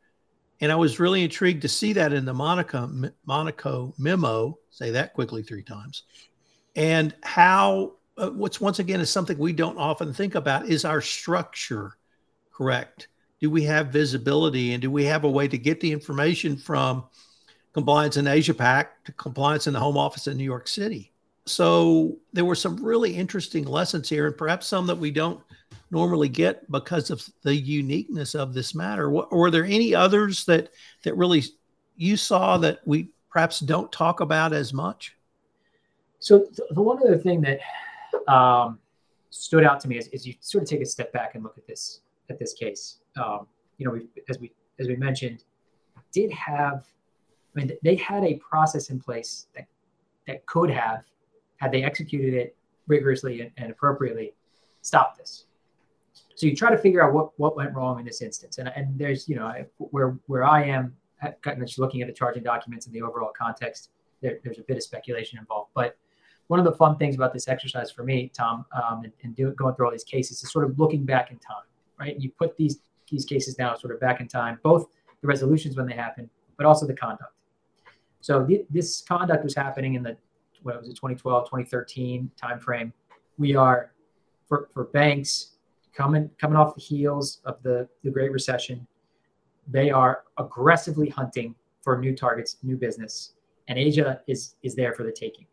And 0.60 0.72
I 0.72 0.74
was 0.74 0.98
really 0.98 1.22
intrigued 1.22 1.62
to 1.62 1.68
see 1.68 1.92
that 1.92 2.12
in 2.12 2.24
the 2.24 2.34
Monaco, 2.34 2.90
Monaco 3.24 3.94
memo, 3.96 4.58
say 4.70 4.90
that 4.90 5.14
quickly 5.14 5.42
three 5.42 5.62
times, 5.62 6.02
and 6.74 7.14
how, 7.22 7.92
what's 8.18 8.60
once 8.60 8.78
again 8.78 9.00
is 9.00 9.10
something 9.10 9.38
we 9.38 9.52
don't 9.52 9.78
often 9.78 10.12
think 10.12 10.34
about 10.34 10.68
is 10.68 10.84
our 10.84 11.00
structure 11.00 11.96
correct? 12.52 13.08
Do 13.40 13.50
we 13.50 13.62
have 13.64 13.88
visibility 13.88 14.72
and 14.72 14.82
do 14.82 14.90
we 14.90 15.04
have 15.04 15.24
a 15.24 15.30
way 15.30 15.46
to 15.46 15.58
get 15.58 15.80
the 15.80 15.92
information 15.92 16.56
from 16.56 17.04
compliance 17.72 18.16
in 18.16 18.26
Asia 18.26 18.54
Pac 18.54 19.04
to 19.04 19.12
compliance 19.12 19.66
in 19.66 19.74
the 19.74 19.80
home 19.80 19.96
office 19.96 20.26
in 20.26 20.36
New 20.36 20.44
York 20.44 20.66
City? 20.66 21.12
So 21.46 22.16
there 22.32 22.44
were 22.44 22.56
some 22.56 22.82
really 22.84 23.14
interesting 23.14 23.64
lessons 23.64 24.08
here, 24.08 24.26
and 24.26 24.36
perhaps 24.36 24.66
some 24.66 24.86
that 24.88 24.98
we 24.98 25.10
don't 25.10 25.40
normally 25.90 26.28
get 26.28 26.70
because 26.70 27.10
of 27.10 27.26
the 27.42 27.54
uniqueness 27.54 28.34
of 28.34 28.52
this 28.52 28.74
matter. 28.74 29.08
Were 29.08 29.50
there 29.50 29.64
any 29.64 29.94
others 29.94 30.44
that 30.44 30.70
that 31.04 31.16
really 31.16 31.44
you 31.96 32.16
saw 32.16 32.58
that 32.58 32.80
we 32.84 33.08
perhaps 33.30 33.60
don't 33.60 33.90
talk 33.92 34.20
about 34.20 34.52
as 34.52 34.74
much? 34.74 35.16
So 36.18 36.46
the 36.70 36.82
one 36.82 36.98
other 36.98 37.16
thing 37.16 37.40
that 37.42 37.60
um, 38.26 38.78
stood 39.30 39.64
out 39.64 39.80
to 39.80 39.88
me 39.88 39.98
as, 39.98 40.08
is, 40.08 40.26
you 40.26 40.34
sort 40.40 40.62
of 40.62 40.68
take 40.68 40.80
a 40.80 40.86
step 40.86 41.12
back 41.12 41.34
and 41.34 41.44
look 41.44 41.58
at 41.58 41.66
this 41.66 42.00
at 42.30 42.38
this 42.38 42.54
case. 42.54 42.98
Um, 43.16 43.46
you 43.78 43.86
know, 43.86 43.92
we, 43.92 44.08
as 44.28 44.38
we 44.38 44.52
as 44.78 44.88
we 44.88 44.96
mentioned, 44.96 45.44
did 46.12 46.30
have. 46.32 46.86
I 47.54 47.60
mean, 47.60 47.72
they 47.82 47.96
had 47.96 48.24
a 48.24 48.34
process 48.34 48.90
in 48.90 49.00
place 49.00 49.46
that 49.56 49.66
that 50.26 50.44
could 50.46 50.70
have 50.70 51.04
had 51.58 51.72
they 51.72 51.82
executed 51.82 52.34
it 52.34 52.56
rigorously 52.86 53.42
and, 53.42 53.50
and 53.56 53.70
appropriately, 53.70 54.34
stop 54.82 55.16
this. 55.16 55.44
So 56.34 56.46
you 56.46 56.54
try 56.54 56.70
to 56.70 56.78
figure 56.78 57.02
out 57.02 57.12
what, 57.12 57.38
what 57.38 57.56
went 57.56 57.74
wrong 57.74 57.98
in 57.98 58.04
this 58.04 58.22
instance. 58.22 58.58
And, 58.58 58.68
and 58.74 58.98
there's, 58.98 59.28
you 59.28 59.36
know, 59.36 59.46
I, 59.46 59.66
where, 59.78 60.16
where 60.26 60.44
I 60.44 60.64
am 60.64 60.96
just 61.60 61.78
looking 61.78 62.00
at 62.00 62.06
the 62.06 62.14
charging 62.14 62.44
documents 62.44 62.86
and 62.86 62.94
the 62.94 63.02
overall 63.02 63.32
context, 63.36 63.90
there, 64.22 64.38
there's 64.44 64.58
a 64.58 64.62
bit 64.62 64.76
of 64.76 64.82
speculation 64.82 65.38
involved. 65.38 65.70
But 65.74 65.96
one 66.48 66.58
of 66.58 66.64
the 66.64 66.72
fun 66.72 66.96
things 66.96 67.14
about 67.14 67.32
this 67.32 67.46
exercise 67.46 67.90
for 67.90 68.02
me, 68.02 68.30
Tom, 68.34 68.64
um, 68.72 69.04
and, 69.04 69.12
and 69.22 69.56
going 69.56 69.74
through 69.74 69.86
all 69.86 69.92
these 69.92 70.04
cases 70.04 70.42
is 70.42 70.50
sort 70.50 70.64
of 70.64 70.78
looking 70.78 71.04
back 71.04 71.30
in 71.30 71.38
time, 71.38 71.64
right? 71.98 72.18
You 72.20 72.30
put 72.30 72.56
these 72.56 72.80
these 73.10 73.24
cases 73.24 73.58
now 73.58 73.74
sort 73.74 73.94
of 73.94 74.00
back 74.00 74.20
in 74.20 74.28
time, 74.28 74.58
both 74.62 74.88
the 75.22 75.28
resolutions 75.28 75.76
when 75.76 75.86
they 75.86 75.94
happen, 75.94 76.28
but 76.58 76.66
also 76.66 76.86
the 76.86 76.94
conduct. 76.94 77.32
So 78.20 78.44
th- 78.44 78.66
this 78.68 79.00
conduct 79.00 79.44
was 79.44 79.54
happening 79.54 79.94
in 79.94 80.02
the 80.02 80.16
what 80.62 80.78
was 80.78 80.88
it 80.88 80.94
2012 80.94 81.44
2013 81.44 82.30
timeframe 82.40 82.92
we 83.36 83.54
are 83.54 83.92
for, 84.48 84.68
for 84.72 84.84
banks 84.84 85.52
coming 85.94 86.30
coming 86.38 86.56
off 86.56 86.74
the 86.74 86.80
heels 86.80 87.40
of 87.44 87.62
the, 87.62 87.88
the 88.02 88.10
great 88.10 88.32
recession 88.32 88.86
they 89.68 89.90
are 89.90 90.24
aggressively 90.38 91.08
hunting 91.08 91.54
for 91.82 91.98
new 91.98 92.14
targets 92.14 92.56
new 92.62 92.76
business 92.76 93.34
and 93.68 93.78
asia 93.78 94.20
is 94.26 94.54
is 94.62 94.74
there 94.74 94.94
for 94.94 95.04
the 95.04 95.12
taking 95.12 95.46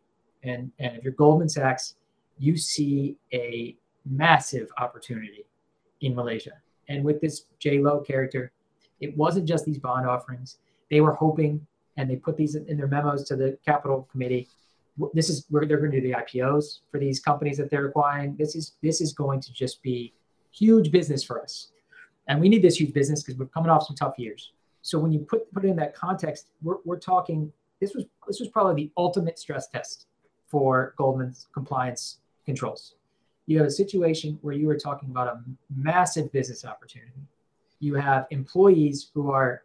and 0.46 0.70
and 0.78 0.96
if 0.96 1.04
you're 1.04 1.12
goldman 1.12 1.48
sachs 1.48 1.94
you 2.38 2.56
see 2.56 3.16
a 3.32 3.76
massive 4.04 4.68
opportunity 4.78 5.44
in 6.00 6.14
malaysia 6.14 6.52
and 6.88 7.04
with 7.04 7.20
this 7.20 7.46
j 7.58 7.78
lo 7.78 8.00
character 8.00 8.52
it 9.00 9.16
wasn't 9.16 9.46
just 9.46 9.64
these 9.64 9.78
bond 9.78 10.06
offerings 10.06 10.58
they 10.90 11.00
were 11.00 11.14
hoping 11.14 11.64
and 11.96 12.10
they 12.10 12.16
put 12.16 12.36
these 12.36 12.54
in 12.54 12.76
their 12.76 12.86
memos 12.86 13.24
to 13.24 13.36
the 13.36 13.58
capital 13.64 14.08
committee 14.10 14.48
this 15.12 15.28
is 15.28 15.46
where 15.50 15.66
they're 15.66 15.78
going 15.78 15.90
to 15.90 16.00
do 16.00 16.08
the 16.08 16.14
IPOs 16.14 16.80
for 16.90 16.98
these 16.98 17.20
companies 17.20 17.58
that 17.58 17.70
they're 17.70 17.86
acquiring. 17.86 18.36
This 18.36 18.56
is 18.56 18.76
this 18.82 19.00
is 19.00 19.12
going 19.12 19.40
to 19.42 19.52
just 19.52 19.82
be 19.82 20.14
huge 20.50 20.90
business 20.90 21.22
for 21.22 21.42
us. 21.42 21.68
And 22.28 22.40
we 22.40 22.48
need 22.48 22.62
this 22.62 22.80
huge 22.80 22.92
business 22.92 23.22
because 23.22 23.38
we're 23.38 23.46
coming 23.46 23.70
off 23.70 23.86
some 23.86 23.96
tough 23.96 24.18
years. 24.18 24.52
So 24.82 24.98
when 24.98 25.12
you 25.12 25.20
put 25.20 25.52
put 25.52 25.64
it 25.64 25.68
in 25.68 25.76
that 25.76 25.94
context, 25.94 26.48
we're, 26.62 26.76
we're 26.84 26.98
talking 26.98 27.52
this 27.80 27.94
was 27.94 28.04
this 28.26 28.40
was 28.40 28.48
probably 28.48 28.84
the 28.84 28.90
ultimate 28.96 29.38
stress 29.38 29.68
test 29.68 30.06
for 30.48 30.94
Goldman's 30.96 31.48
compliance 31.52 32.18
controls. 32.44 32.94
You 33.46 33.58
have 33.58 33.66
a 33.66 33.70
situation 33.70 34.38
where 34.42 34.54
you 34.54 34.68
are 34.70 34.76
talking 34.76 35.10
about 35.10 35.28
a 35.28 35.40
massive 35.74 36.32
business 36.32 36.64
opportunity. 36.64 37.26
You 37.80 37.94
have 37.94 38.26
employees 38.30 39.10
who 39.14 39.30
are 39.30 39.62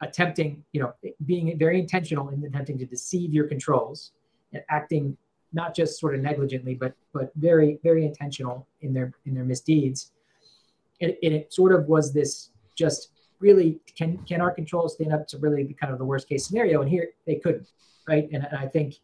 attempting, 0.00 0.64
you 0.72 0.80
know, 0.80 0.92
being 1.26 1.56
very 1.58 1.80
intentional 1.80 2.28
in 2.28 2.44
attempting 2.44 2.78
to 2.78 2.86
deceive 2.86 3.32
your 3.32 3.46
controls 3.46 4.12
and 4.52 4.62
acting 4.70 5.16
not 5.52 5.74
just 5.74 5.98
sort 5.98 6.14
of 6.14 6.20
negligently, 6.20 6.74
but 6.74 6.94
but 7.12 7.32
very 7.36 7.78
very 7.82 8.04
intentional 8.04 8.66
in 8.82 8.92
their 8.92 9.12
in 9.24 9.34
their 9.34 9.44
misdeeds. 9.44 10.12
And, 11.00 11.16
and 11.22 11.32
it 11.34 11.52
sort 11.52 11.72
of 11.72 11.86
was 11.86 12.12
this 12.12 12.50
just 12.74 13.10
really 13.40 13.80
can 13.96 14.18
can 14.18 14.40
our 14.40 14.50
controls 14.50 14.94
stand 14.94 15.12
up 15.12 15.26
to 15.28 15.38
really 15.38 15.74
kind 15.80 15.92
of 15.92 15.98
the 15.98 16.04
worst 16.04 16.28
case 16.28 16.46
scenario? 16.46 16.82
And 16.82 16.90
here 16.90 17.08
they 17.26 17.36
couldn't, 17.36 17.68
right? 18.06 18.28
And, 18.32 18.44
and 18.44 18.56
I 18.56 18.66
think 18.66 18.96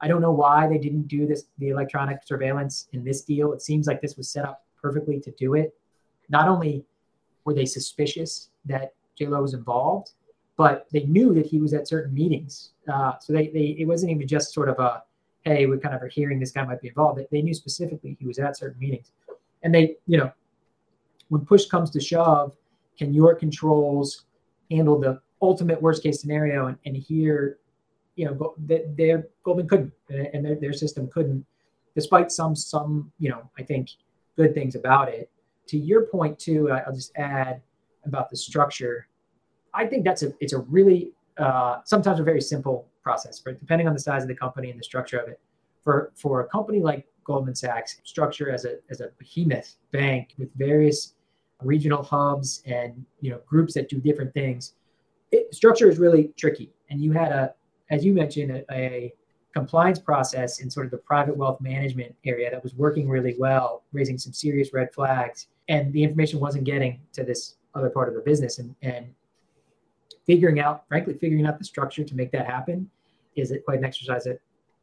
I 0.00 0.08
don't 0.08 0.22
know 0.22 0.32
why 0.32 0.66
they 0.66 0.78
didn't 0.78 1.08
do 1.08 1.26
this 1.26 1.44
the 1.58 1.68
electronic 1.68 2.20
surveillance 2.24 2.88
in 2.92 3.04
this 3.04 3.22
deal. 3.22 3.52
It 3.52 3.62
seems 3.62 3.86
like 3.86 4.00
this 4.00 4.16
was 4.16 4.28
set 4.28 4.44
up 4.44 4.64
perfectly 4.80 5.20
to 5.20 5.30
do 5.32 5.54
it. 5.54 5.74
Not 6.28 6.48
only 6.48 6.84
were 7.44 7.54
they 7.54 7.66
suspicious 7.66 8.50
that 8.64 8.94
J 9.16 9.26
Lo 9.26 9.42
was 9.42 9.54
involved, 9.54 10.12
but 10.56 10.86
they 10.92 11.04
knew 11.04 11.34
that 11.34 11.46
he 11.46 11.60
was 11.60 11.74
at 11.74 11.88
certain 11.88 12.14
meetings. 12.14 12.70
Uh, 12.90 13.12
so 13.20 13.32
they, 13.32 13.48
they 13.48 13.76
it 13.78 13.86
wasn't 13.86 14.12
even 14.12 14.26
just 14.26 14.52
sort 14.52 14.68
of 14.68 14.78
a 14.78 15.02
hey, 15.44 15.66
we 15.66 15.78
kind 15.78 15.94
of 15.94 16.02
hearing 16.10 16.38
this 16.38 16.50
guy 16.50 16.64
might 16.64 16.82
be 16.82 16.88
involved. 16.88 17.18
They, 17.18 17.26
they 17.30 17.42
knew 17.42 17.54
specifically 17.54 18.16
he 18.20 18.26
was 18.26 18.38
at 18.38 18.56
certain 18.56 18.78
meetings, 18.78 19.12
and 19.62 19.74
they 19.74 19.96
you 20.06 20.18
know 20.18 20.32
when 21.28 21.44
push 21.44 21.66
comes 21.66 21.90
to 21.90 22.00
shove, 22.00 22.56
can 22.98 23.14
your 23.14 23.34
controls 23.34 24.24
handle 24.70 24.98
the 24.98 25.20
ultimate 25.40 25.80
worst 25.80 26.02
case 26.02 26.20
scenario? 26.20 26.66
And, 26.66 26.76
and 26.84 26.96
here, 26.96 27.58
you 28.20 28.26
know, 28.26 28.54
that 28.66 28.94
their 28.98 29.28
Goldman 29.44 29.66
couldn't, 29.66 29.92
and 30.10 30.44
their, 30.44 30.54
their 30.54 30.74
system 30.74 31.08
couldn't, 31.08 31.42
despite 31.94 32.30
some 32.30 32.54
some 32.54 33.10
you 33.18 33.30
know 33.30 33.48
I 33.58 33.62
think 33.62 33.88
good 34.36 34.52
things 34.52 34.74
about 34.74 35.08
it. 35.08 35.30
To 35.68 35.78
your 35.78 36.02
point 36.04 36.38
too, 36.38 36.70
I'll 36.70 36.92
just 36.92 37.12
add 37.16 37.62
about 38.04 38.28
the 38.28 38.36
structure. 38.36 39.06
I 39.72 39.86
think 39.86 40.04
that's 40.04 40.22
a 40.22 40.34
it's 40.38 40.52
a 40.52 40.58
really 40.58 41.12
uh, 41.38 41.78
sometimes 41.86 42.20
a 42.20 42.22
very 42.22 42.42
simple 42.42 42.86
process, 43.02 43.40
but 43.40 43.58
depending 43.58 43.88
on 43.88 43.94
the 43.94 44.00
size 44.00 44.20
of 44.20 44.28
the 44.28 44.34
company 44.34 44.68
and 44.70 44.78
the 44.78 44.84
structure 44.84 45.18
of 45.18 45.26
it. 45.30 45.40
For 45.82 46.12
for 46.14 46.42
a 46.42 46.46
company 46.46 46.80
like 46.80 47.06
Goldman 47.24 47.54
Sachs, 47.54 48.02
structure 48.04 48.50
as 48.50 48.66
a 48.66 48.80
as 48.90 49.00
a 49.00 49.08
behemoth 49.18 49.76
bank 49.92 50.34
with 50.36 50.50
various 50.56 51.14
regional 51.62 52.02
hubs 52.02 52.62
and 52.66 53.02
you 53.22 53.30
know 53.30 53.40
groups 53.46 53.72
that 53.74 53.88
do 53.88 53.98
different 53.98 54.34
things. 54.34 54.74
It, 55.32 55.54
structure 55.54 55.88
is 55.88 55.98
really 55.98 56.34
tricky, 56.36 56.70
and 56.90 57.00
you 57.00 57.12
had 57.12 57.32
a, 57.32 57.54
as 57.90 58.04
you 58.04 58.12
mentioned, 58.12 58.50
a, 58.50 58.64
a 58.72 59.14
compliance 59.52 59.98
process 59.98 60.60
in 60.60 60.70
sort 60.70 60.86
of 60.86 60.92
the 60.92 60.98
private 60.98 61.36
wealth 61.36 61.60
management 61.60 62.14
area 62.24 62.50
that 62.50 62.62
was 62.62 62.74
working 62.74 63.08
really 63.08 63.34
well, 63.38 63.82
raising 63.92 64.16
some 64.16 64.32
serious 64.32 64.72
red 64.72 64.92
flags, 64.94 65.48
and 65.68 65.92
the 65.92 66.02
information 66.02 66.40
wasn't 66.40 66.64
getting 66.64 67.00
to 67.12 67.24
this 67.24 67.56
other 67.74 67.90
part 67.90 68.08
of 68.08 68.14
the 68.14 68.20
business, 68.20 68.58
and 68.58 68.74
and 68.82 69.12
figuring 70.26 70.60
out, 70.60 70.86
frankly, 70.88 71.14
figuring 71.14 71.46
out 71.46 71.58
the 71.58 71.64
structure 71.64 72.04
to 72.04 72.14
make 72.14 72.30
that 72.30 72.46
happen 72.46 72.88
is 73.36 73.50
it 73.50 73.64
quite 73.64 73.78
an 73.78 73.84
exercise 73.84 74.26
in 74.26 74.38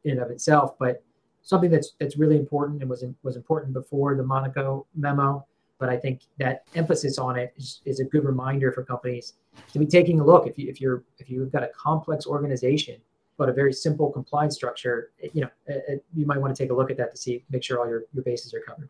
and 0.05 0.19
of 0.19 0.31
itself, 0.31 0.77
but 0.79 1.03
something 1.41 1.71
that's 1.71 1.93
that's 1.99 2.17
really 2.17 2.37
important 2.37 2.81
and 2.81 2.89
was 2.89 3.03
in, 3.03 3.15
was 3.23 3.35
important 3.35 3.73
before 3.73 4.15
the 4.15 4.23
Monaco 4.23 4.85
memo 4.95 5.45
but 5.79 5.89
I 5.89 5.97
think 5.97 6.21
that 6.39 6.63
emphasis 6.75 7.17
on 7.17 7.37
it 7.37 7.53
is, 7.57 7.81
is 7.85 7.99
a 7.99 8.03
good 8.03 8.25
reminder 8.25 8.71
for 8.71 8.83
companies 8.83 9.33
to 9.73 9.79
be 9.79 9.85
taking 9.85 10.19
a 10.19 10.25
look. 10.25 10.47
If 10.47 10.57
you 10.57 10.69
if 10.69 10.81
you're 10.81 11.03
if 11.19 11.29
you've 11.29 11.51
got 11.51 11.63
a 11.63 11.69
complex 11.69 12.25
organization 12.25 12.97
but 13.37 13.49
a 13.49 13.53
very 13.53 13.71
simple 13.71 14.11
compliance 14.11 14.55
structure, 14.55 15.11
you 15.33 15.41
know, 15.41 15.49
it, 15.67 16.03
you 16.15 16.25
might 16.25 16.39
want 16.39 16.55
to 16.55 16.63
take 16.63 16.71
a 16.71 16.73
look 16.73 16.89
at 16.89 16.97
that 16.97 17.11
to 17.11 17.17
see 17.17 17.43
make 17.49 17.63
sure 17.63 17.79
all 17.79 17.87
your 17.87 18.03
your 18.13 18.23
bases 18.23 18.53
are 18.53 18.61
covered. 18.61 18.89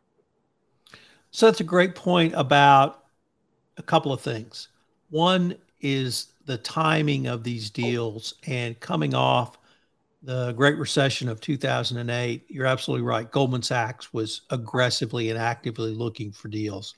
So 1.31 1.45
that's 1.45 1.59
a 1.59 1.65
great 1.65 1.95
point 1.95 2.33
about 2.35 3.05
a 3.77 3.83
couple 3.83 4.13
of 4.13 4.21
things. 4.21 4.69
One 5.09 5.55
is 5.81 6.27
the 6.45 6.57
timing 6.57 7.27
of 7.27 7.43
these 7.43 7.69
deals 7.69 8.35
and 8.47 8.79
coming 8.79 9.13
off 9.13 9.57
the 10.27 10.51
Great 10.51 10.77
Recession 10.77 11.29
of 11.29 11.39
2008, 11.39 12.45
you're 12.49 12.65
absolutely 12.65 13.07
right. 13.07 13.31
Goldman 13.31 13.61
Sachs 13.61 14.11
was 14.13 14.41
aggressively 14.49 15.29
and 15.29 15.39
actively 15.39 15.93
looking 15.93 16.33
for 16.33 16.49
deals. 16.49 16.95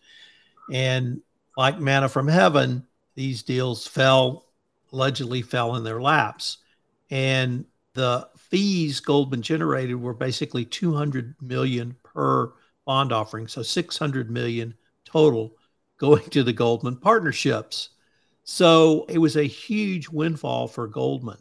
And 0.73 1.21
like 1.55 1.79
manna 1.79 2.09
from 2.09 2.27
heaven, 2.27 2.87
these 3.13 3.43
deals 3.43 3.85
fell, 3.85 4.47
allegedly 4.91 5.43
fell 5.43 5.75
in 5.75 5.83
their 5.83 6.01
laps. 6.01 6.57
And 7.11 7.65
the 7.93 8.27
fees 8.35 8.99
Goldman 8.99 9.43
generated 9.43 10.01
were 10.01 10.15
basically 10.15 10.65
200 10.65 11.35
million 11.39 11.95
per 12.01 12.51
bond 12.85 13.11
offering. 13.11 13.47
So 13.47 13.61
600 13.61 14.31
million 14.31 14.73
total 15.05 15.55
going 15.99 16.27
to 16.31 16.41
the 16.41 16.53
Goldman 16.53 16.95
partnerships. 16.95 17.89
So 18.43 19.05
it 19.07 19.19
was 19.19 19.35
a 19.35 19.43
huge 19.43 20.09
windfall 20.09 20.67
for 20.67 20.87
Goldman. 20.87 21.37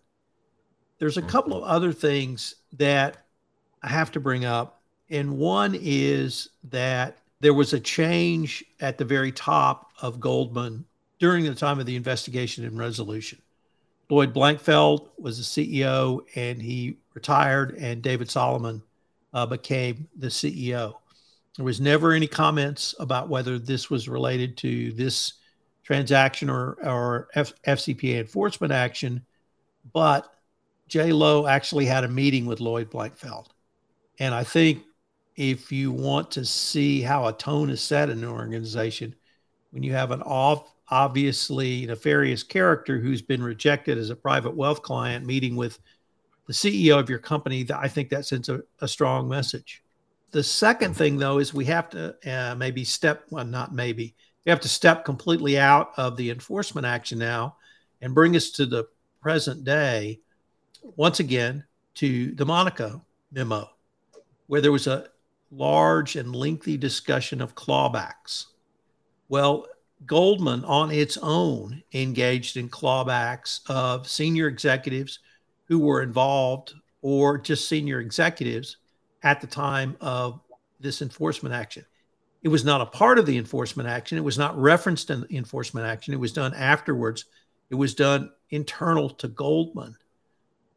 There's 0.99 1.17
a 1.17 1.23
couple 1.23 1.57
of 1.57 1.63
other 1.65 1.93
things 1.93 2.55
that 2.75 3.19
I 3.83 3.89
have 3.89 4.11
to 4.13 4.21
bring 4.21 4.45
up. 4.45 4.81
And 5.11 5.39
one 5.39 5.77
is 5.81 6.51
that 6.71 7.19
there 7.41 7.55
was 7.55 7.73
a 7.73 7.81
change 7.81 8.65
at 8.81 8.99
the 8.99 9.05
very 9.05 9.33
top 9.33 9.93
of 10.03 10.21
Goldman 10.21 10.85
during 11.19 11.45
the 11.45 11.55
time 11.55 11.79
of 11.79 11.87
the 11.87 11.97
investigation 11.97 12.65
and 12.65 12.79
resolution. 12.79 13.41
Lloyd 14.11 14.35
Blankfein 14.35 15.07
was 15.19 15.37
the 15.37 15.45
CEO 15.45 16.21
and 16.35 16.61
he 16.61 16.97
retired, 17.15 17.77
and 17.79 18.03
David 18.03 18.31
Solomon 18.31 18.83
uh, 19.35 19.47
became 19.47 20.09
the 20.17 20.29
CEO. 20.29 20.95
There 21.57 21.65
was 21.65 21.81
never 21.81 22.13
any 22.13 22.27
comments 22.27 22.95
about 22.99 23.29
whether 23.29 23.59
this 23.59 23.91
was 23.91 24.09
related 24.09 24.57
to 24.59 24.93
this 24.93 25.35
transaction 25.83 26.49
or, 26.49 26.79
or 26.83 27.29
F- 27.35 27.53
FCPA 27.67 28.21
enforcement 28.21 28.73
action, 28.73 29.25
but 29.93 30.33
J 30.89 31.13
Lo 31.13 31.47
actually 31.47 31.87
had 31.87 32.05
a 32.05 32.09
meeting 32.09 32.47
with 32.47 32.61
Lloyd 32.61 32.91
Blankfein. 32.91 33.47
And 34.19 34.35
I 34.35 34.43
think 34.43 34.83
if 35.37 35.71
you 35.71 35.93
want 35.93 36.31
to 36.33 36.45
see 36.45 37.01
how 37.01 37.27
a 37.27 37.33
tone 37.33 37.71
is 37.71 37.81
set 37.81 38.11
in 38.11 38.19
an 38.19 38.31
organization, 38.31 39.15
when 39.71 39.83
you 39.83 39.93
have 39.93 40.11
an 40.11 40.23
off, 40.23 40.75
obviously 40.91 41.87
nefarious 41.87 42.43
character 42.43 42.99
who's 42.99 43.23
been 43.23 43.43
rejected 43.43 43.99
as 43.99 44.11
a 44.11 44.17
private 44.17 44.57
wealth 44.57 44.83
client 44.83 45.27
meeting 45.27 45.55
with 45.55 45.79
the 46.47 46.53
CEO 46.53 46.99
of 46.99 47.11
your 47.11 47.19
company, 47.19 47.67
I 47.73 47.89
think 47.89 48.09
that 48.09 48.25
sends 48.25 48.49
a, 48.49 48.63
a 48.81 48.89
strong 48.89 49.29
message. 49.29 49.83
The 50.31 50.43
second 50.43 50.95
thing, 50.95 51.19
though, 51.19 51.39
is 51.39 51.53
we 51.53 51.67
have 51.67 51.91
to 51.91 52.17
uh, 52.27 52.55
maybe 52.55 52.85
step, 52.85 53.25
well, 53.31 53.45
not 53.45 53.75
maybe, 53.75 54.15
we 54.45 54.51
have 54.51 54.61
to 54.61 54.69
step 54.69 55.05
completely 55.05 55.59
out 55.59 55.93
of 55.99 56.17
the 56.17 56.31
enforcement 56.31 56.87
action 56.87 57.19
now 57.19 57.57
and 58.01 58.15
bring 58.15 58.35
us 58.35 58.51
to 58.53 58.65
the 58.65 58.89
present 59.21 59.65
day 59.65 60.21
once 60.97 61.21
again 61.21 61.65
to 61.95 62.35
the 62.35 62.47
Monaco 62.47 63.05
memo, 63.33 63.69
where 64.47 64.61
there 64.61 64.73
was 64.73 64.87
a 64.87 65.09
large 65.51 66.17
and 66.17 66.35
lengthy 66.35 66.77
discussion 66.77 67.41
of 67.41 67.55
clawbacks. 67.55 68.47
Well, 69.29 69.67
Goldman 70.07 70.65
on 70.65 70.91
its 70.91 71.19
own 71.21 71.83
engaged 71.93 72.57
in 72.57 72.69
clawbacks 72.69 73.61
of 73.69 74.09
senior 74.09 74.47
executives 74.47 75.19
who 75.65 75.79
were 75.81 76.03
involved 76.03 76.75
or 77.03 77.39
just 77.39 77.69
senior 77.69 78.01
executives 78.01 78.77
at 79.23 79.41
the 79.41 79.47
time 79.47 79.97
of 80.01 80.41
this 80.81 81.03
enforcement 81.03 81.55
action. 81.55 81.85
It 82.43 82.49
was 82.49 82.65
not 82.65 82.81
a 82.81 82.87
part 82.87 83.19
of 83.19 83.27
the 83.27 83.37
enforcement 83.37 83.89
action. 83.89 84.17
It 84.17 84.25
was 84.25 84.39
not 84.39 84.57
referenced 84.57 85.11
in 85.11 85.23
the 85.23 85.37
enforcement 85.37 85.87
action. 85.87 86.15
It 86.15 86.21
was 86.21 86.33
done 86.33 86.55
afterwards. 86.55 87.25
It 87.71 87.75
was 87.75 87.95
done 87.95 88.31
internal 88.51 89.11
to 89.11 89.29
Goldman. 89.29 89.97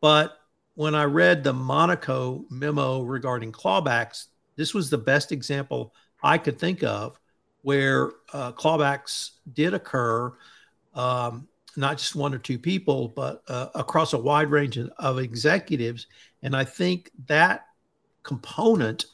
But 0.02 0.38
when 0.74 0.96
I 0.96 1.04
read 1.04 1.44
the 1.44 1.54
Monaco 1.54 2.46
memo 2.50 3.02
regarding 3.02 3.52
clawbacks, 3.52 4.28
this 4.56 4.74
was 4.74 4.90
the 4.90 4.98
best 4.98 5.32
example 5.32 5.94
I 6.24 6.38
could 6.38 6.60
think 6.60 6.84
of 6.84 7.20
where 7.62 8.12
uh, 8.34 8.52
clawbacks 8.52 9.32
did 9.54 9.74
occur, 9.74 10.34
um, 10.96 11.48
not 11.78 11.98
just 11.98 12.16
one 12.16 12.34
or 12.34 12.40
two 12.40 12.58
people, 12.58 13.10
but 13.10 13.44
uh, 13.48 13.68
across 13.76 14.14
a 14.14 14.18
wide 14.18 14.50
range 14.50 14.78
of 14.78 15.20
executives. 15.20 16.08
And 16.42 16.56
I 16.56 16.64
think 16.64 17.12
that 17.28 17.66
component 18.24 19.06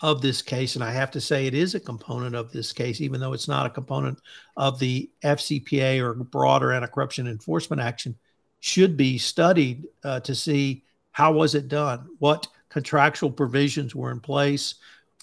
of 0.00 0.20
this 0.20 0.42
case, 0.42 0.74
and 0.74 0.84
I 0.84 0.92
have 0.92 1.10
to 1.12 1.20
say 1.20 1.46
it 1.46 1.54
is 1.54 1.74
a 1.74 1.80
component 1.80 2.34
of 2.34 2.52
this 2.52 2.72
case, 2.72 3.00
even 3.00 3.20
though 3.20 3.32
it's 3.32 3.48
not 3.48 3.66
a 3.66 3.70
component 3.70 4.18
of 4.56 4.78
the 4.78 5.10
FCPA 5.24 6.00
or 6.00 6.14
broader 6.14 6.72
anti 6.72 6.86
corruption 6.88 7.26
enforcement 7.26 7.80
action, 7.80 8.14
should 8.64 8.96
be 8.96 9.18
studied 9.18 9.86
uh, 10.04 10.18
to 10.20 10.34
see 10.34 10.82
how 11.12 11.30
was 11.30 11.54
it 11.54 11.68
done, 11.68 12.08
what 12.18 12.46
contractual 12.70 13.30
provisions 13.30 13.94
were 13.94 14.10
in 14.10 14.18
place. 14.18 14.76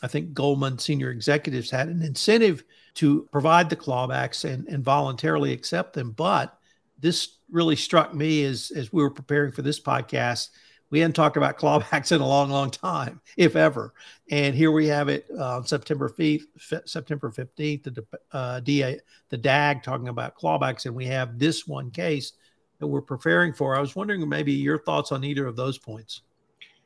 I 0.04 0.08
think 0.08 0.36
Goldman 0.36 0.78
senior 0.78 1.10
executives 1.10 1.72
had 1.72 1.88
an 1.88 2.04
incentive 2.04 2.64
to 2.96 3.28
provide 3.32 3.68
the 3.68 3.76
clawbacks 3.76 4.46
and, 4.46 4.68
and 4.68 4.84
voluntarily 4.84 5.54
accept 5.54 5.94
them. 5.94 6.12
But 6.12 6.56
this 7.00 7.40
really 7.50 7.76
struck 7.76 8.14
me 8.14 8.44
as 8.44 8.72
as 8.76 8.94
we 8.94 9.02
were 9.02 9.10
preparing 9.10 9.52
for 9.52 9.64
this 9.64 9.80
podcast. 9.80 10.50
We 10.92 11.00
hadn't 11.00 11.16
talked 11.16 11.36
about 11.36 11.58
clawbacks 11.58 12.12
in 12.12 12.22
a 12.22 12.28
long, 12.28 12.52
long 12.52 12.70
time, 12.70 13.22
if 13.38 13.56
ever. 13.56 13.96
And 14.30 14.54
here 14.54 14.72
we 14.72 14.86
have 14.86 15.10
it 15.10 15.26
uh, 15.36 15.56
on 15.58 15.66
September 15.66 16.10
5th, 16.10 16.88
September 16.88 17.32
15th, 17.32 17.84
the 17.86 18.06
uh, 18.34 18.60
DA, 18.60 19.00
the 19.30 19.38
DAG 19.38 19.82
talking 19.82 20.10
about 20.10 20.38
clawbacks, 20.38 20.86
and 20.86 20.94
we 20.94 21.08
have 21.08 21.40
this 21.40 21.66
one 21.66 21.90
case 21.90 22.34
that 22.82 22.88
we're 22.88 23.02
preparing 23.02 23.54
for. 23.54 23.78
I 23.78 23.80
was 23.80 23.96
wondering 23.96 24.28
maybe 24.28 24.52
your 24.52 24.78
thoughts 24.78 25.14
on 25.14 25.24
either 25.24 25.48
of 25.48 25.56
those 25.56 25.78
points. 25.78 26.24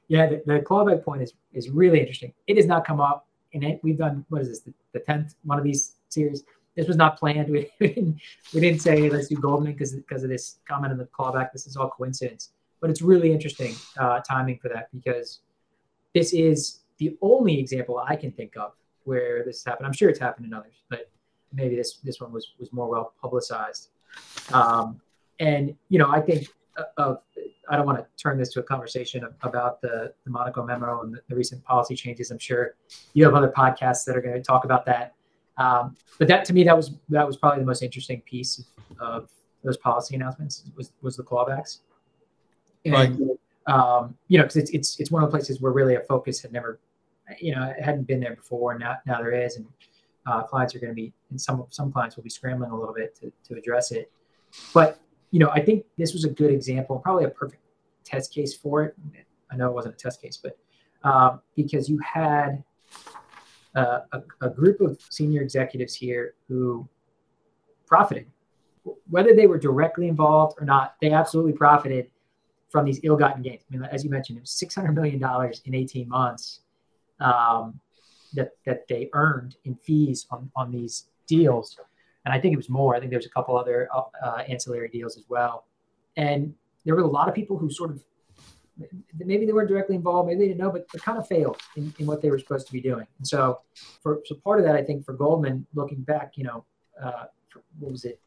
Yeah, 0.08 0.28
the, 0.28 0.44
the 0.46 0.60
clawback 0.60 1.04
point 1.04 1.24
is 1.24 1.34
is 1.54 1.70
really 1.70 2.00
interesting. 2.00 2.32
It 2.46 2.58
has 2.58 2.68
not 2.68 2.86
come 2.86 3.02
up 3.02 3.28
and. 3.54 3.80
We've 3.82 3.98
done 3.98 4.24
what 4.30 4.42
is 4.42 4.50
this 4.50 4.60
the, 4.60 4.74
the 4.94 5.00
tenth 5.00 5.36
one 5.44 5.58
of 5.58 5.64
these 5.64 5.96
series. 6.10 6.44
This 6.76 6.88
was 6.88 6.98
not 6.98 7.18
planned. 7.18 7.50
We, 7.50 7.72
we 7.80 7.88
didn't 7.88 8.22
we 8.54 8.60
didn't 8.60 8.82
say 8.82 9.10
let's 9.10 9.30
do 9.30 9.36
Goldman 9.38 9.74
because 9.74 9.94
because 9.94 10.24
of 10.24 10.30
this 10.30 10.60
comment 10.68 10.92
in 10.92 11.00
the 11.00 11.06
clawback. 11.06 11.52
This 11.54 11.66
is 11.66 11.76
all 11.76 11.90
coincidence, 11.90 12.52
but 12.82 12.92
it's 12.92 13.02
really 13.02 13.32
interesting 13.32 13.74
uh, 13.98 14.20
timing 14.20 14.60
for 14.60 14.70
that 14.70 14.90
because 14.94 15.40
this 16.14 16.34
is 16.34 16.82
the 16.98 17.18
only 17.22 17.60
example 17.60 18.04
I 18.06 18.16
can 18.16 18.32
think 18.32 18.56
of 18.58 18.74
where 19.06 19.44
this 19.44 19.64
happened. 19.64 19.88
I'm 19.88 19.94
sure 19.94 20.10
it's 20.10 20.20
happened 20.20 20.46
in 20.46 20.54
others, 20.54 20.76
but 20.90 21.10
maybe 21.52 21.76
this 21.76 21.98
this 22.04 22.20
one 22.20 22.32
was 22.32 22.54
was 22.60 22.72
more 22.72 22.88
well 22.88 23.14
publicized. 23.22 23.90
Um, 24.54 25.02
and 25.40 25.76
you 25.90 26.00
know, 26.00 26.10
I 26.10 26.22
think 26.22 26.48
uh, 26.78 26.84
of 26.98 27.18
I 27.70 27.76
don't 27.76 27.86
want 27.86 27.98
to 27.98 28.06
turn 28.22 28.38
this 28.38 28.52
to 28.54 28.60
a 28.60 28.64
conversation 28.64 29.26
about 29.42 29.82
the, 29.82 30.14
the 30.24 30.30
Monaco 30.30 30.64
memo 30.64 31.02
and 31.02 31.14
the, 31.14 31.22
the, 31.30 31.36
recent 31.36 31.64
policy 31.64 31.96
changes. 31.96 32.30
I'm 32.30 32.38
sure 32.38 32.76
you 33.14 33.26
have 33.26 33.34
other 33.34 33.50
podcasts 33.50 34.06
that 34.06 34.16
are 34.16 34.22
going 34.22 34.36
to 34.36 34.42
talk 34.42 34.66
about 34.66 34.86
that. 34.86 35.16
Um, 35.58 35.96
but 36.20 36.28
that 36.28 36.46
to 36.46 36.54
me, 36.54 36.64
that 36.64 36.76
was 36.76 36.92
that 37.10 37.26
was 37.26 37.38
probably 37.38 37.62
the 37.62 37.66
most 37.66 37.82
interesting 37.82 38.22
piece 38.22 38.60
of, 38.60 39.00
of 39.00 39.30
those 39.64 39.78
policy 39.78 40.16
announcements 40.16 40.64
was 40.76 40.92
was 41.02 41.16
the 41.16 41.24
clawbacks. 41.24 41.80
And, 42.84 42.94
right. 42.94 43.12
Um, 43.68 44.16
you 44.28 44.38
know, 44.38 44.44
because 44.44 44.58
it's 44.58 44.72
it's 44.72 45.00
it's 45.00 45.12
one 45.12 45.24
of 45.24 45.32
the 45.32 45.36
places 45.36 45.60
where 45.60 45.72
really 45.72 45.96
a 45.96 46.02
focus 46.02 46.42
had 46.42 46.52
never, 46.52 46.80
you 47.40 47.56
know, 47.56 47.64
it 47.64 47.84
hadn't 47.84 48.04
been 48.04 48.20
there 48.20 48.36
before. 48.36 48.72
And 48.74 48.82
now 48.82 48.98
now 49.08 49.18
there 49.18 49.32
is, 49.32 49.56
and 49.56 49.66
uh, 50.28 50.44
clients 50.44 50.76
are 50.76 50.80
going 50.80 50.92
to 50.92 50.96
be, 50.96 51.14
and 51.32 51.42
some 51.42 51.66
some 51.70 51.92
clients 51.92 52.16
will 52.16 52.24
be 52.24 52.30
scrambling 52.30 52.72
a 52.72 52.78
little 52.78 52.94
bit 52.94 53.16
to 53.22 53.32
to 53.48 53.58
address 53.58 53.92
it. 53.92 54.12
But 54.74 55.00
you 55.36 55.40
know, 55.40 55.50
I 55.50 55.60
think 55.60 55.84
this 55.98 56.14
was 56.14 56.24
a 56.24 56.30
good 56.30 56.50
example, 56.50 56.98
probably 56.98 57.26
a 57.26 57.30
perfect 57.30 57.62
test 58.06 58.34
case 58.34 58.54
for 58.54 58.84
it. 58.84 58.96
I 59.52 59.58
know 59.58 59.68
it 59.68 59.74
wasn't 59.74 59.96
a 59.96 59.98
test 59.98 60.22
case, 60.22 60.40
but 60.42 60.58
um, 61.04 61.42
because 61.58 61.90
you 61.90 62.00
had 62.00 62.64
uh, 63.76 64.00
a, 64.14 64.22
a, 64.40 64.50
group 64.50 64.80
of 64.80 64.98
senior 65.10 65.42
executives 65.42 65.94
here 65.94 66.36
who 66.48 66.88
profited, 67.86 68.28
whether 69.10 69.36
they 69.36 69.46
were 69.46 69.58
directly 69.58 70.08
involved 70.08 70.56
or 70.58 70.66
not, 70.66 70.96
they 71.02 71.12
absolutely 71.12 71.52
profited 71.52 72.10
from 72.70 72.86
these 72.86 73.02
ill-gotten 73.04 73.42
gains. 73.42 73.64
I 73.70 73.76
mean, 73.76 73.84
as 73.92 74.06
you 74.06 74.10
mentioned, 74.10 74.38
it 74.38 74.42
was 74.42 74.52
six 74.52 74.74
hundred 74.74 74.96
million 74.96 75.20
dollars 75.20 75.62
in 75.66 75.76
eighteen 75.76 76.08
months 76.08 76.62
um, 77.20 77.78
that 78.36 78.52
that 78.66 78.88
they 78.88 79.10
earned 79.12 79.58
in 79.66 79.76
fees 79.76 80.28
on 80.32 80.50
on 80.56 80.72
these 80.72 81.08
deals 81.28 81.78
and 82.26 82.34
I 82.34 82.40
think 82.40 82.54
it 82.54 82.58
was 82.58 82.70
more. 82.70 82.96
I 82.96 83.00
think 83.00 83.12
there 83.12 83.20
was 83.20 83.26
a 83.26 83.30
couple 83.30 83.58
other 83.58 83.88
uh, 83.94 84.02
uh, 84.24 84.44
ancillary 84.48 84.90
deals 84.90 85.16
as 85.18 85.26
well. 85.30 85.66
And 86.18 86.54
there 86.84 86.96
were 86.96 87.02
a 87.02 87.08
lot 87.08 87.30
of 87.30 87.36
people 87.36 87.58
who 87.58 87.70
sort 87.70 87.92
of 87.92 88.04
maybe 89.18 89.46
they 89.46 89.54
weren't 89.54 89.70
directly 89.70 89.96
involved, 89.96 90.28
maybe 90.28 90.40
they 90.40 90.48
didn't 90.48 90.60
know, 90.60 90.72
but 90.72 90.86
they 90.92 91.00
kind 91.00 91.18
of 91.18 91.28
failed 91.28 91.62
in, 91.78 91.94
in 92.00 92.06
what 92.06 92.22
they 92.22 92.30
were 92.30 92.40
supposed 92.40 92.68
to 92.68 92.74
be 92.74 92.82
doing. 92.82 93.08
And 93.18 93.28
so, 93.28 93.62
for 94.02 94.22
so 94.26 94.36
part 94.36 94.60
of 94.60 94.66
that, 94.66 94.76
I 94.76 94.84
think 94.84 95.06
for 95.06 95.14
Goldman, 95.14 95.66
looking 95.74 96.02
back, 96.02 96.34
you 96.36 96.44
know, 96.44 96.66
uh, 97.02 97.26
what 97.80 97.92
was 97.92 98.06
it, 98.06 98.20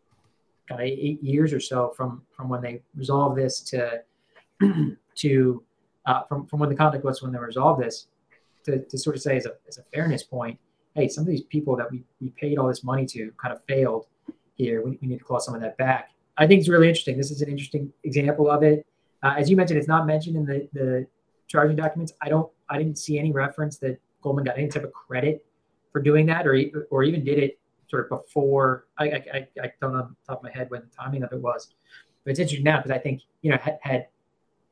kind 0.68 0.80
of 0.80 0.86
eight 0.86 1.22
years 1.22 1.52
or 1.52 1.60
so 1.60 1.92
from 1.96 2.22
from 2.30 2.48
when 2.48 2.62
they 2.62 2.82
resolved 2.94 3.36
this 3.36 3.60
to 3.60 4.02
to 5.16 5.62
uh, 6.06 6.22
from 6.24 6.46
from 6.46 6.60
when 6.60 6.68
the 6.68 6.74
conduct 6.74 7.04
was 7.04 7.22
when 7.22 7.32
they 7.32 7.38
resolved 7.38 7.82
this, 7.82 8.06
to, 8.64 8.84
to 8.84 8.96
sort 8.96 9.16
of 9.16 9.22
say 9.22 9.36
as 9.36 9.46
a 9.46 9.54
as 9.66 9.78
a 9.78 9.82
fairness 9.94 10.22
point, 10.22 10.58
hey, 10.98 11.08
some 11.08 11.22
of 11.22 11.28
these 11.28 11.42
people 11.42 11.76
that 11.76 11.90
we, 11.90 12.02
we 12.20 12.30
paid 12.30 12.58
all 12.58 12.68
this 12.68 12.82
money 12.82 13.06
to 13.06 13.32
kind 13.40 13.54
of 13.54 13.62
failed 13.66 14.06
here. 14.54 14.84
We, 14.84 14.98
we 15.00 15.08
need 15.08 15.18
to 15.18 15.24
claw 15.24 15.38
some 15.38 15.54
of 15.54 15.60
that 15.60 15.76
back. 15.78 16.10
I 16.36 16.46
think 16.46 16.60
it's 16.60 16.68
really 16.68 16.88
interesting. 16.88 17.16
This 17.16 17.30
is 17.30 17.40
an 17.42 17.48
interesting 17.48 17.92
example 18.04 18.50
of 18.50 18.62
it. 18.62 18.86
Uh, 19.22 19.34
as 19.36 19.48
you 19.48 19.56
mentioned, 19.56 19.78
it's 19.78 19.88
not 19.88 20.06
mentioned 20.06 20.36
in 20.36 20.44
the, 20.44 20.68
the 20.72 21.06
charging 21.46 21.76
documents. 21.76 22.12
I 22.22 22.28
don't, 22.28 22.50
I 22.68 22.78
didn't 22.78 22.98
see 22.98 23.18
any 23.18 23.32
reference 23.32 23.78
that 23.78 23.98
Goldman 24.22 24.44
got 24.44 24.58
any 24.58 24.68
type 24.68 24.84
of 24.84 24.92
credit 24.92 25.44
for 25.92 26.02
doing 26.02 26.26
that, 26.26 26.46
or 26.46 26.60
or 26.90 27.02
even 27.02 27.24
did 27.24 27.38
it 27.38 27.58
sort 27.88 28.04
of 28.04 28.10
before. 28.10 28.86
I 28.98 29.04
I, 29.04 29.48
I 29.62 29.72
don't 29.80 29.92
know 29.92 30.02
the 30.02 30.16
top 30.26 30.38
of 30.38 30.42
my 30.42 30.50
head 30.50 30.70
when 30.70 30.82
the 30.82 30.88
timing 30.88 31.22
of 31.22 31.32
it 31.32 31.40
was, 31.40 31.74
but 32.24 32.30
it's 32.30 32.40
interesting 32.40 32.64
now 32.64 32.76
because 32.76 32.90
I 32.90 32.98
think 32.98 33.22
you 33.42 33.50
know 33.50 33.58
had, 33.58 33.78
had 33.80 34.06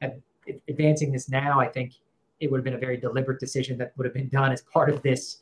had 0.01 0.23
advancing 0.69 1.11
this 1.13 1.29
now, 1.29 1.59
I 1.59 1.69
think 1.69 1.95
it 2.41 2.51
would 2.51 2.59
have 2.59 2.65
been 2.65 2.75
a 2.75 2.79
very 2.79 2.99
deliberate 2.99 3.41
decision 3.41 3.79
that 3.79 3.93
would 3.97 4.05
have 4.05 4.15
been 4.15 4.29
done 4.29 4.53
as 4.53 4.63
part 4.63 4.91
of 4.91 5.03
this 5.03 5.39